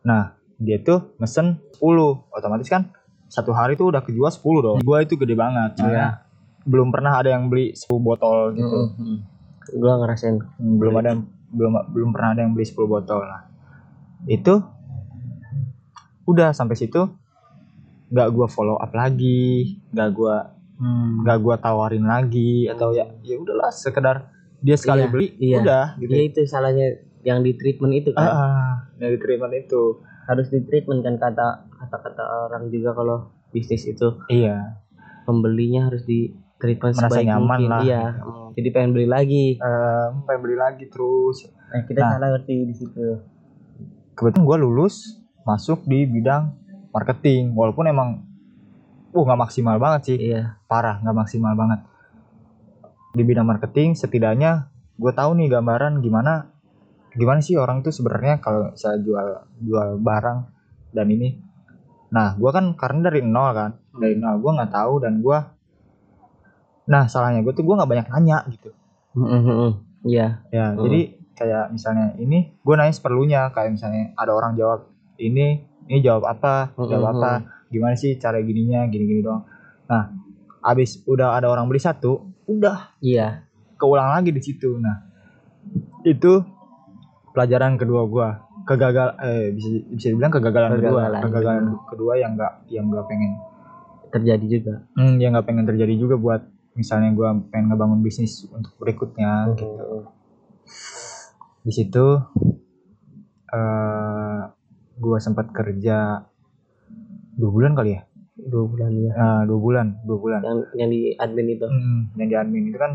[0.00, 1.82] nah dia tuh mesen 10
[2.30, 2.88] otomatis kan
[3.26, 5.80] satu hari tuh udah kejual 10 dong gue itu gede banget Iya.
[5.80, 6.08] soalnya
[6.62, 9.16] belum pernah ada yang beli 10 botol gitu Mm-mm.
[9.72, 10.38] Gua ngerasain.
[10.56, 13.50] Hmm, belum ada belum belum pernah ada yang beli 10 botol lah
[14.24, 14.62] itu
[16.26, 17.06] udah sampai situ
[18.06, 20.54] nggak gua follow up lagi nggak gua
[21.22, 25.58] nggak gua tawarin lagi atau ya ya udahlah sekedar dia sekali Iya, beli iya.
[25.58, 26.86] udah gitu Iya itu salahnya
[27.22, 28.22] yang di treatment itu kan.
[28.24, 29.98] ah, dari treatment itu.
[30.24, 33.18] Harus di treatment kan kata kata kata orang juga kalau
[33.50, 34.14] bisnis itu.
[34.26, 34.78] Iya.
[35.22, 37.80] Pembelinya harus di treatment Merasa sebaik nyaman mungkin lah.
[37.82, 38.02] iya.
[38.54, 39.46] Jadi pengen beli lagi.
[39.54, 41.50] Eh, pengen beli lagi terus.
[41.66, 42.10] Nah, kita Nah.
[42.14, 43.06] salah ngerti di situ.
[44.14, 44.94] Kebetulan gue lulus
[45.46, 46.50] masuk di bidang
[46.90, 47.54] marketing.
[47.54, 48.26] Walaupun emang
[49.14, 50.18] uh nggak maksimal banget sih.
[50.18, 50.58] Iya.
[50.66, 51.80] Parah nggak maksimal banget.
[53.14, 56.48] Di bidang marketing setidaknya gue tahu nih gambaran gimana
[57.16, 60.38] gimana sih orang tuh sebenarnya kalau saya jual jual barang
[60.92, 61.38] dan ini.
[62.12, 63.70] Nah gue kan karena dari nol kan.
[63.94, 65.38] Dari nol gue nggak tahu dan gue
[66.86, 68.74] nah salahnya gue tuh gue nggak banyak nanya gitu.
[70.04, 70.42] Iya.
[70.50, 70.82] Ya Hmm.
[70.84, 71.00] jadi
[71.36, 73.48] kayak misalnya ini gue nanya seperlunya.
[73.54, 76.74] Kayak misalnya ada orang jawab ini ini jawab apa?
[76.76, 77.32] Jawab Hmm, apa?
[77.70, 78.86] Gimana sih cara gininya?
[78.90, 79.46] Gini gini doang.
[79.90, 80.12] Nah
[80.66, 82.98] abis udah ada orang beli satu udah.
[83.02, 83.46] Iya.
[83.76, 84.78] Keulang lagi di situ.
[84.80, 85.06] Nah
[86.06, 86.42] itu
[87.34, 88.28] pelajaran kedua gue
[88.66, 90.90] kegagal eh bisa bisa dibilang kegagalan, kedua.
[90.90, 91.20] Kegagalan.
[91.22, 91.86] Kegagalan kedua.
[91.92, 93.32] kedua yang nggak yang nggak pengen
[94.10, 94.74] terjadi juga.
[94.98, 96.42] Hmm, yang nggak pengen terjadi juga buat
[96.74, 100.10] misalnya gue pengen ngebangun bisnis untuk berikutnya gitu.
[101.62, 102.06] Di situ
[103.54, 104.40] eh
[104.96, 106.24] gue sempat kerja
[107.36, 108.02] dua bulan kali ya?
[108.36, 110.40] Dua bulan ya Eh, dua bulan dua bulan.
[110.44, 111.66] Yang yang di admin itu?
[111.68, 112.62] Hmm, yang di admin.
[112.72, 112.92] Itu kan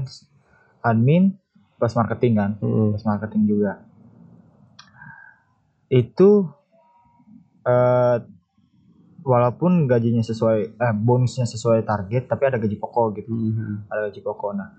[0.82, 1.24] admin
[1.78, 2.52] plus marketing kan?
[2.62, 2.98] Mm.
[2.98, 3.72] plus marketing juga.
[5.90, 6.50] Itu
[7.62, 8.18] eh
[9.22, 13.30] walaupun gajinya sesuai eh bonusnya sesuai target tapi ada gaji pokok gitu.
[13.30, 13.86] Mhm.
[13.90, 14.52] ada gaji pokok.
[14.58, 14.70] Nah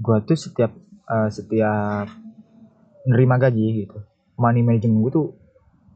[0.00, 0.72] gua tuh setiap
[1.12, 2.08] eh, setiap
[3.04, 3.98] nerima gaji gitu.
[4.40, 5.26] Money management gue tuh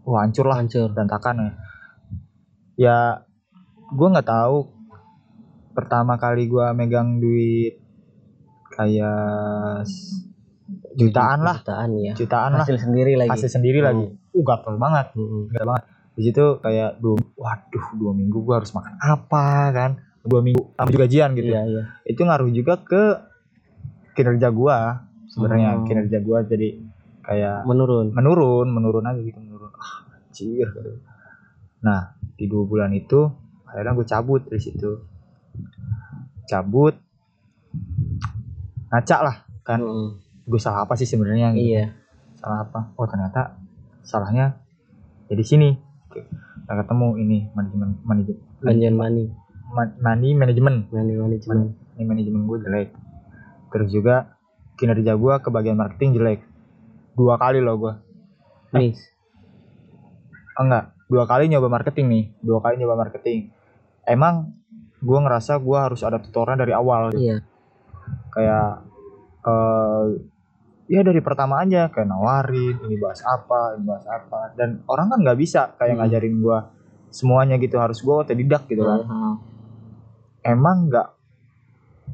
[0.07, 0.63] wah hancur lah.
[0.63, 0.95] Hancur.
[0.95, 1.51] Berantakan ya.
[2.77, 2.97] Ya
[3.91, 4.77] gue nggak tahu
[5.77, 7.77] pertama kali gua megang duit
[8.73, 9.85] kayak
[10.97, 11.61] jutaan lah.
[11.61, 12.15] Jutaan ya.
[12.17, 12.65] Jutaan lah.
[12.65, 13.31] Hasil sendiri lagi.
[13.31, 13.89] Hasil sendiri Hmm.
[13.93, 15.07] lagi uh gatel banget.
[15.13, 15.53] Mm.
[15.53, 15.85] gatel banget.
[16.17, 19.47] Di situ kayak dua waduh dua minggu gua harus makan apa
[19.77, 19.91] kan?
[20.25, 21.53] Dua minggu sama juga gajian gitu.
[21.53, 21.83] Iya iya.
[22.09, 23.03] Itu ngaruh juga ke
[24.17, 25.77] kinerja gua sebenarnya.
[25.77, 25.85] Hmm.
[25.85, 26.81] kinerja gua jadi
[27.27, 28.15] kayak menurun.
[28.17, 29.37] menurun menurun aja gitu.
[29.37, 29.56] menurun
[30.37, 30.69] anjir
[31.81, 33.33] nah di dua bulan itu
[33.65, 34.93] akhirnya gue cabut dari situ.
[36.47, 36.95] Cabut.
[38.93, 39.81] Ngaca lah kan.
[39.83, 40.09] Mm.
[40.47, 41.75] gue salah apa sih sebenarnya gitu.
[41.75, 41.85] iya.
[42.39, 42.95] Salah apa?
[42.95, 43.59] Oh ternyata
[44.07, 44.63] salahnya
[45.27, 45.75] jadi sini.
[46.07, 46.23] Oke.
[46.67, 48.41] Nah, ketemu ini manajemen manajemen.
[48.63, 49.27] Ganjian money.
[49.75, 52.89] Money manajemen money manajemen ini manajemen gue jelek.
[53.75, 54.39] Terus juga
[54.79, 56.41] kinerja gue ke bagian marketing jelek.
[57.19, 57.93] Dua kali loh gue
[58.77, 59.16] miss
[60.57, 60.85] enggak.
[61.07, 62.25] Dua kali nyoba marketing nih.
[62.43, 63.53] Dua kali nyoba marketing.
[64.03, 64.57] Emang
[64.99, 67.45] gue ngerasa gue harus ada tutoran dari awal iya.
[68.33, 68.87] Kayak
[69.47, 70.07] eh
[70.87, 74.55] ya dari pertama aja kayak nawarin ini bahas apa ini bahas apa.
[74.59, 76.01] Dan orang kan nggak bisa kayak Hmm.
[76.07, 76.59] ngajarin gue
[77.11, 79.03] semuanya gitu harus gue otodidak gitu kan.
[79.07, 79.35] Mhm.
[80.47, 81.09] emang nggak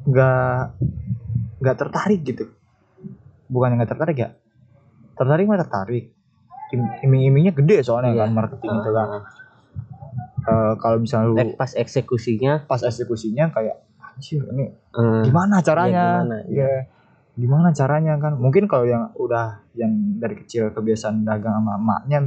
[0.09, 0.57] nggak
[1.61, 2.49] nggak tertarik gitu.
[3.53, 4.31] Bukan nggak tertarik ya?
[5.13, 6.17] Tertarik mah tertarik
[6.73, 8.21] iming-imingnya gede soalnya Iya.
[8.23, 9.09] kan marketing itu kan.
[10.43, 12.67] Eh, kalau misalnya lu eh, pas eksekusinya?
[12.67, 16.05] Pas eksekusinya kayak anjir ini eh, gimana caranya?
[16.21, 16.69] gimana, Iya.
[17.35, 18.13] gimana caranya?
[18.19, 18.33] kan.
[18.35, 22.19] Mungkin kalau yang udah yang dari kecil kebiasaan dagang sama emaknya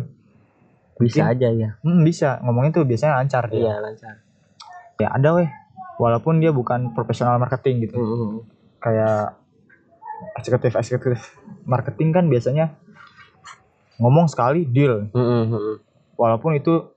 [0.96, 2.40] bisa mungkin- aja ya hmm, bisa.
[2.40, 3.60] Ngomongnya tuh biasanya lancar dia.
[3.60, 4.14] Iya lancar.
[4.96, 5.50] Ya ada weh.
[5.96, 7.96] Walaupun dia bukan profesional marketing gitu.
[7.96, 8.54] Mhm.
[8.78, 9.34] kayak
[10.36, 11.22] eksekutif eksekutif
[11.64, 12.78] marketing kan biasanya
[13.98, 15.08] ngomong sekali deal.
[15.10, 15.82] Mhm.
[16.16, 16.96] walaupun itu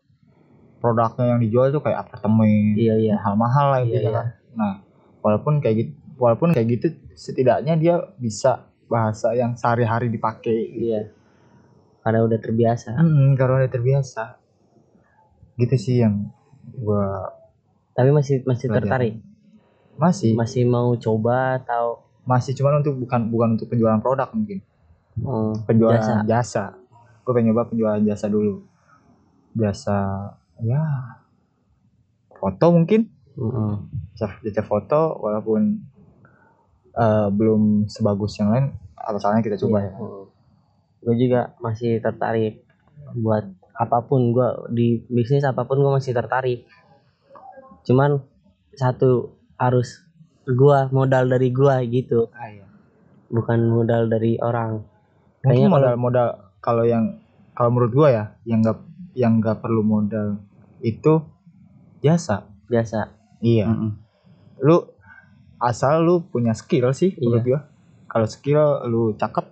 [0.79, 3.15] produknya yang dijual tuh kayak apartemen iya iya.
[3.19, 4.15] mahal-mahal lah Iya, intinya iya.
[4.15, 4.73] kan nah
[5.19, 10.59] walaupun kayak gitu walaupun kayak gitu setidaknya dia bisa bahasa yang sehari-hari dipakai.
[10.73, 11.13] Iya.
[12.01, 12.97] Karena udah terbiasa.
[12.97, 14.41] Hmm, karena udah terbiasa.
[15.55, 16.31] Gitu sih yang
[16.73, 17.35] gua
[17.93, 18.83] tapi masih masih Pelajaran.
[18.87, 19.15] tertarik?
[19.95, 20.33] Masih.
[20.35, 22.07] Masih mau coba atau?
[22.23, 24.59] Masih cuman untuk bukan bukan untuk penjualan produk mungkin.
[25.19, 26.23] Eh, penjualan Jasa.
[26.25, 26.65] jasa,
[27.29, 28.65] gue pengen nyoba penjualan jasa dulu.
[29.53, 30.33] Jasa
[30.65, 30.81] ya
[32.33, 33.13] foto mungkin.
[33.37, 33.75] Mhm.
[34.17, 35.77] jasa, jasa foto walaupun
[36.97, 39.93] eh, belum sebagus yang lain asalnya kita coba ya.
[41.05, 42.65] Gue juga masih tertarik
[43.13, 43.45] buat
[43.77, 46.65] apa pun gue di bisnis apa pun gue masih tertarik.
[47.85, 48.25] Cuman
[48.73, 50.01] satu harus
[50.49, 52.33] gue modal dari gue gitu.
[52.33, 52.65] Ah, iya.
[53.29, 54.81] bukan modal dari orang.
[55.45, 57.19] Mungkin Kayaknya modal modal kalau yang
[57.53, 58.79] kalau menurut gua ya yang nggak
[59.15, 60.39] yang nggak perlu modal
[60.79, 61.23] itu
[62.01, 62.47] jasa.
[62.69, 63.67] Biasa iya.
[64.61, 64.77] Lu
[65.59, 67.23] asal lu punya skill sih Iya.
[67.25, 67.61] menurut gua.
[68.09, 69.47] Kalau skill lu cakep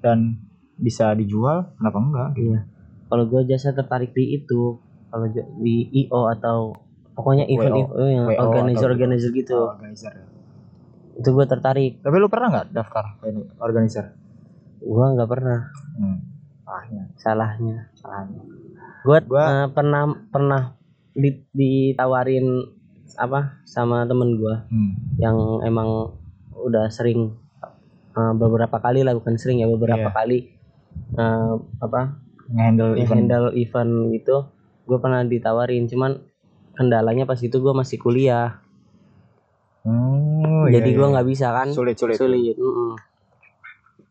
[0.00, 0.38] dan
[0.78, 2.54] bisa dijual kenapa enggak gitu.
[2.54, 2.60] Iya.
[3.08, 4.76] Kalau gue jasa tertarik di itu
[5.08, 6.76] kalau di IO atau
[7.16, 7.84] pokoknya event WO.
[7.96, 9.58] event yang WO organizer organizer gitu.
[9.74, 10.26] Organizer ya.
[11.18, 11.98] itu gue tertarik.
[11.98, 13.18] Tapi lu pernah nggak daftar
[13.58, 14.14] organizer?
[14.78, 15.66] Gue nggak pernah.
[15.98, 16.18] Hmm.
[16.68, 17.02] Salahnya.
[17.16, 18.40] salahnya Salahnya.
[19.00, 20.62] gue Gua- pernah pernah
[21.10, 22.44] di- ditawarin
[23.16, 24.92] apa sama temen gue Hmm.
[25.16, 26.12] yang emang
[26.54, 27.32] udah sering
[28.12, 30.14] uh, beberapa kali lah bukan sering ya beberapa Iya.
[30.14, 30.38] kali
[31.14, 33.08] uh, apa Nge-handle event.
[33.08, 34.36] handle event gitu
[34.84, 36.20] gue pernah ditawarin cuman
[36.72, 38.60] kendalanya pas itu gue masih kuliah
[39.82, 41.12] Oh, iya, jadi iya, gue iya.
[41.14, 42.18] nggak bisa kan sulit sulit.
[42.18, 42.92] sulit mm-mm.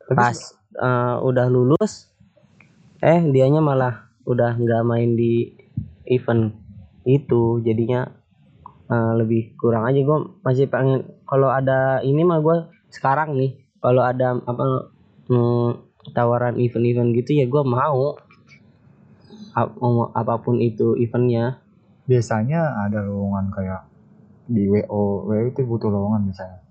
[0.02, 0.38] Tapi pas
[0.76, 2.10] uh, udah lulus
[3.02, 5.54] eh dianya malah udah nggak main di
[6.10, 6.54] event
[7.08, 7.62] itu.
[7.62, 8.10] Jadinya
[8.90, 10.00] uh, lebih kurang aja.
[10.02, 12.58] Gue masih pengen kalau ada ini mah gue
[12.92, 13.52] sekarang nih
[13.84, 14.92] kalau ada apa
[15.30, 15.70] mm,
[16.16, 18.18] tawaran event-event gitu ya gue mau.
[19.58, 19.78] Ap-
[20.14, 21.62] apa pun itu eventnya.
[22.06, 23.82] Biasanya ada lowongan kayak
[24.48, 26.62] di WO, WO itu butuh lowongan misalnya.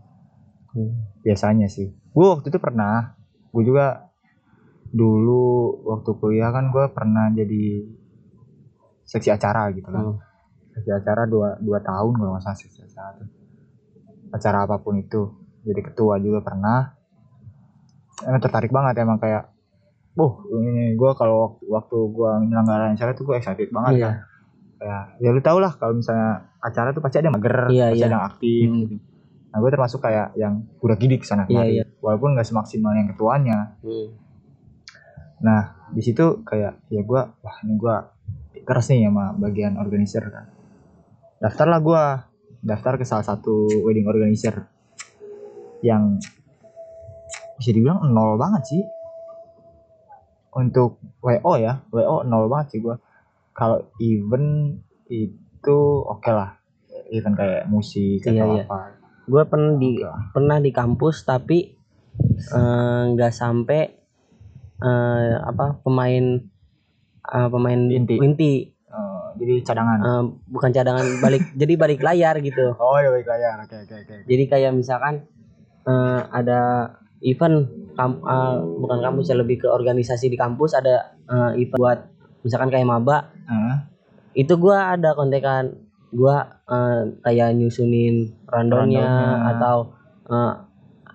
[1.20, 1.92] Biasanya sih.
[2.14, 3.18] Gue waktu itu pernah,
[3.52, 4.05] gue juga
[4.90, 5.44] dulu
[5.86, 7.86] waktu kuliah kan gue pernah jadi
[9.02, 10.02] seksi acara gitu kan.
[10.02, 10.18] Hmm.
[10.74, 13.22] Seksi acara dua, dua tahun kalau nggak salah seksi acara.
[14.30, 15.22] Acara apa pun itu.
[15.62, 16.92] Jadi ketua juga pernah.
[18.22, 19.52] Emang tertarik banget emang kayak,
[20.16, 24.04] oh ini gue kalau waktu, waktu gue menyelenggarain acara tuh gue excited banget Iya.
[24.08, 24.14] kan
[24.76, 27.96] kayak ya lu tau lah kalau misalnya acara tuh pasti ada yang mager Iya, pasti
[27.96, 28.06] iya.
[28.08, 28.80] ada yang aktif Hmm.
[28.84, 28.96] gitu.
[29.48, 31.84] nah gue termasuk kayak yang udah gidik sana kemari iya.
[32.00, 34.08] walaupun nggak semaksimal yang ketuanya Hmm.
[35.40, 37.96] Nah di situ kayak ya gue wah ini gue
[38.66, 40.50] keras nih sama bagian organizer kan.
[41.38, 42.02] Daftarlah gue
[42.66, 44.66] daftar ke salah satu wedding organizer
[45.86, 46.18] yang
[47.56, 48.82] bisa dibilang nol banget sih.
[50.56, 52.96] Untuk WO ya WO nol banget sih gue
[53.54, 56.58] kalau event itu oke lah.
[57.06, 58.64] Event kayak musik Iya, atau iya.
[58.66, 58.78] apa.
[59.30, 59.90] Gue pernah di
[60.34, 61.70] pernah di kampus tapi
[62.34, 63.95] eh, nggak sampai
[64.82, 66.24] eh, apa pemain
[67.26, 68.16] eh, pemain Inti.
[68.20, 68.52] inti.
[68.70, 69.98] Eh, jadi cadangan.
[70.00, 72.76] Eh, bukan cadangan balik jadi balik layar gitu.
[72.76, 73.60] Oh ya baik layar.
[73.64, 75.24] Oke oke oke jadi kayak misalkan
[75.86, 76.92] eh, ada
[77.24, 81.98] event kam- eh, bukan kampus ya lebih ke organisasi di kampus ada eh, event buat
[82.44, 83.32] misalkan kayak maba.
[83.46, 83.76] Heeh.
[84.36, 85.80] itu gua ada kontekan.
[86.12, 89.08] Gua eh, kayak nyusunin randonnya
[89.56, 89.96] atau
[90.28, 90.52] eh,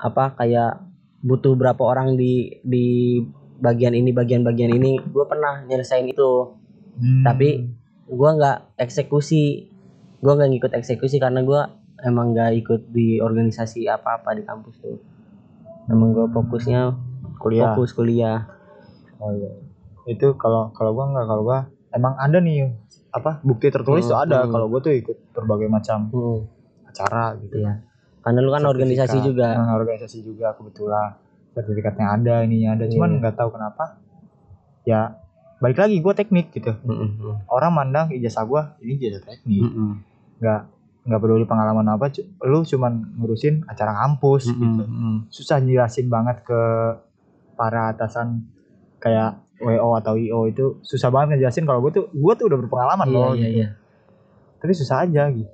[0.02, 0.82] apa kayak
[1.22, 3.22] butuh berapa orang di di
[3.62, 6.58] bagian ini bagian-bagian ini gue pernah nyelesain itu.
[6.92, 7.24] Hmm.
[7.24, 7.72] tapi
[8.06, 9.72] gua nggak eksekusi.
[10.18, 15.00] Gua nggak ngikut eksekusi karena gua emang nggak ikut di organisasi apa-apa di kampus tuh.
[15.88, 16.92] Emang gua fokusnya
[17.38, 17.72] kuliah.
[17.72, 18.44] fokus kuliah.
[19.18, 19.50] Oh iya.
[20.06, 21.60] Itu kalau kalau gua nggak kalau gua
[21.90, 22.70] emang ada nih
[23.10, 24.38] apa bukti tertulis tuh Hmm, ada.
[24.44, 24.52] hmm.
[24.52, 26.40] kalau gua tuh ikut berbagai macam Hmm,
[26.86, 27.56] acara gitu.
[27.58, 27.82] Iya.
[28.20, 29.26] Karena lu kan organisasi Sertifikat.
[29.26, 29.48] juga.
[29.56, 31.18] Nah, organisasi juga kebetulan
[31.52, 33.20] sertifikatnya ada ininya ada cuman Iya.
[33.20, 33.84] nggak tahu kenapa
[34.82, 35.20] ya
[35.58, 39.72] balik lagi gue teknik gitu Mm, mm, orang mandang ijazah gue ini ijazah teknik mm,
[39.72, 39.94] mm.
[40.40, 40.62] nggak
[41.02, 45.18] nggak peduli pengalaman apa lu cuman ngurusin acara kampus Mm, gitu mm, mm.
[45.28, 46.62] susah jelasin banget ke
[47.54, 48.48] para atasan
[48.98, 53.06] kayak WO atau IO itu susah banget ngejelasin kalau gue tuh gue tuh udah berpengalaman
[53.06, 53.58] Iya, loh iya, gitu.
[53.60, 53.68] iya.
[54.58, 55.52] tapi susah aja gitu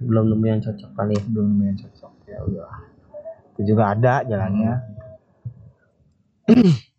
[0.00, 1.22] belum nemu yang cocok kali ya.
[1.26, 2.68] belum yang cocok ya udah
[3.54, 4.74] itu juga ada jalannya.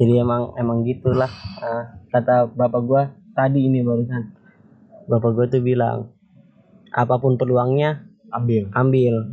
[0.00, 1.28] Jadi emang emang gitulah.
[1.60, 3.02] Eh, kata bapak gua
[3.36, 4.32] tadi ini barusan.
[5.08, 6.08] Bapak gua tuh bilang
[6.92, 8.72] apa pun peluangnya ambil.
[8.72, 9.28] ambil.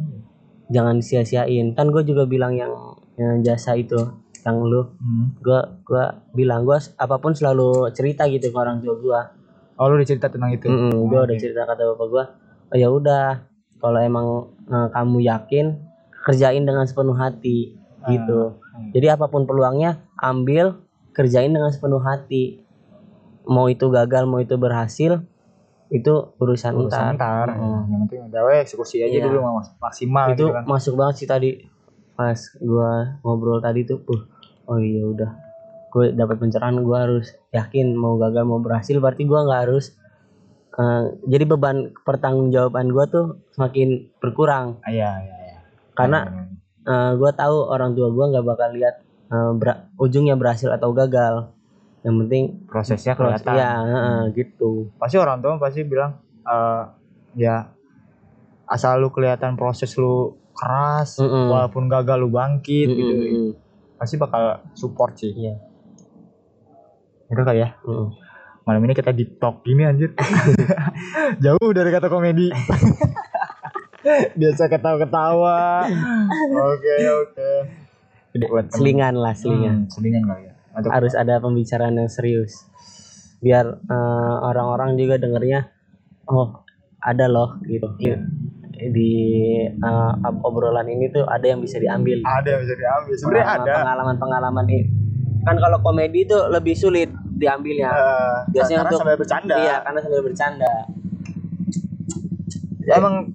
[0.68, 3.96] Jangan sia-siain kan gue juga bilang yang, yang jasa itu
[4.44, 4.84] yang lu.
[5.00, 5.40] Hmm.
[5.40, 9.22] gua gua bilang gua apa pun selalu cerita gitu ke orang tua gua.
[9.80, 10.68] Oh lu udah cerita tentang itu?
[10.68, 11.44] Mm-mm, gua udah Oke.
[11.44, 12.24] cerita kata bapak gua.
[12.68, 13.47] Oh ya udah
[13.78, 14.28] kalau emang
[14.66, 15.66] eh, kamu yakin
[16.26, 18.56] kerjain dengan sepenuh hati gitu.
[18.56, 18.92] Hmm.
[18.96, 20.80] jadi apa pun peluangnya ambil
[21.12, 22.64] kerjain dengan sepenuh hati.
[23.48, 25.24] Mau itu gagal mau itu berhasil
[25.88, 27.48] itu urusan, urusan ntar.
[27.48, 27.56] ntar.
[27.56, 27.80] Mm.
[27.88, 29.26] yang penting udah eksekusi aja Iya.
[29.32, 30.64] dulu mak- maksimal itu gitu kan.
[30.68, 31.52] masuk banget sih tadi.
[32.12, 34.22] Pas gua ngobrol tadi tuh uh,
[34.68, 35.32] oh iya udah.
[35.88, 39.00] Gue dapat pencerahan gua harus yakin mau gagal mau berhasil.
[39.00, 39.96] Berarti gua nggak harus
[40.78, 45.58] eh, jadi beban pertanggungjawaban gua tuh semakin berkurang Ah, iya iya iya
[45.94, 46.20] karena
[46.84, 48.96] eh, gua tahu orang tua gua nggak bakal lihat
[49.28, 51.52] eh, ber- ujungnya berhasil atau gagal
[52.02, 56.84] yang penting prosesnya proses kelihatan ya heeh, gitu pasti orang tua pasti bilang eh,
[57.36, 57.74] ya
[58.68, 61.50] asal lu kelihatan proses lu keras Mm-mm.
[61.50, 63.50] walaupun gagal lu bangkit gitu Mm-mm.
[63.96, 65.56] pasti bakal support sih Iya.
[67.28, 67.76] Itu kali ya.
[67.84, 68.08] Mm.
[68.68, 70.12] Malam ini kita deep talk gini anjir.
[71.44, 72.52] Jauh dari kata komedi.
[74.40, 75.88] Biasa ketawa-ketawa.
[76.52, 77.52] Oke, oke.
[78.76, 80.54] Selingan lah selingan Hmm, selingan kali ya.
[80.76, 82.68] Atau harus ada pembicaraan yang serius
[83.38, 85.70] biar eh, orang-orang juga dengernya
[86.26, 86.66] oh
[87.02, 87.86] ada loh gitu
[88.94, 89.14] di
[89.64, 90.14] eh,
[90.46, 93.14] obrolan ini tuh ada yang bisa diambil ada yang bisa diambil.
[93.16, 93.74] Sebenarnya ada.
[93.82, 94.86] pengalaman-pengalaman ini
[95.48, 99.56] kan kalau komedi itu lebih sulit diambilnya Eh, Biasanya karena untuk- sambil bercanda.
[99.56, 100.86] iya karena sambil bercanda
[102.82, 103.32] Ya, emang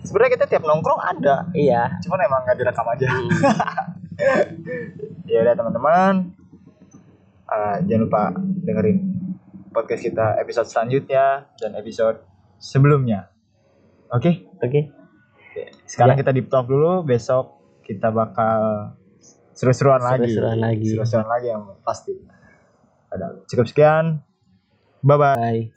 [0.00, 1.44] sebenarnya kita tiap nongkrong ada.
[1.50, 3.06] iya Cuman emang nggak direkam aja.
[3.06, 3.28] Hmm.
[5.26, 6.34] ya udah teman-teman
[7.46, 9.14] Eh, jangan lupa dengerin
[9.70, 12.18] podcast kita episode selanjutnya dan episode
[12.56, 13.26] sebelumnya
[14.06, 14.80] oke oke
[15.82, 16.18] sekarang Ya.
[16.20, 18.92] kita deep talk dulu besok kita bakal
[19.50, 20.88] seru-seruan lagi Seru-seruan lagi.
[20.88, 22.12] seru-seruan lagi yang pasti
[23.48, 24.20] cukup sekian.
[25.02, 25.72] Bye bye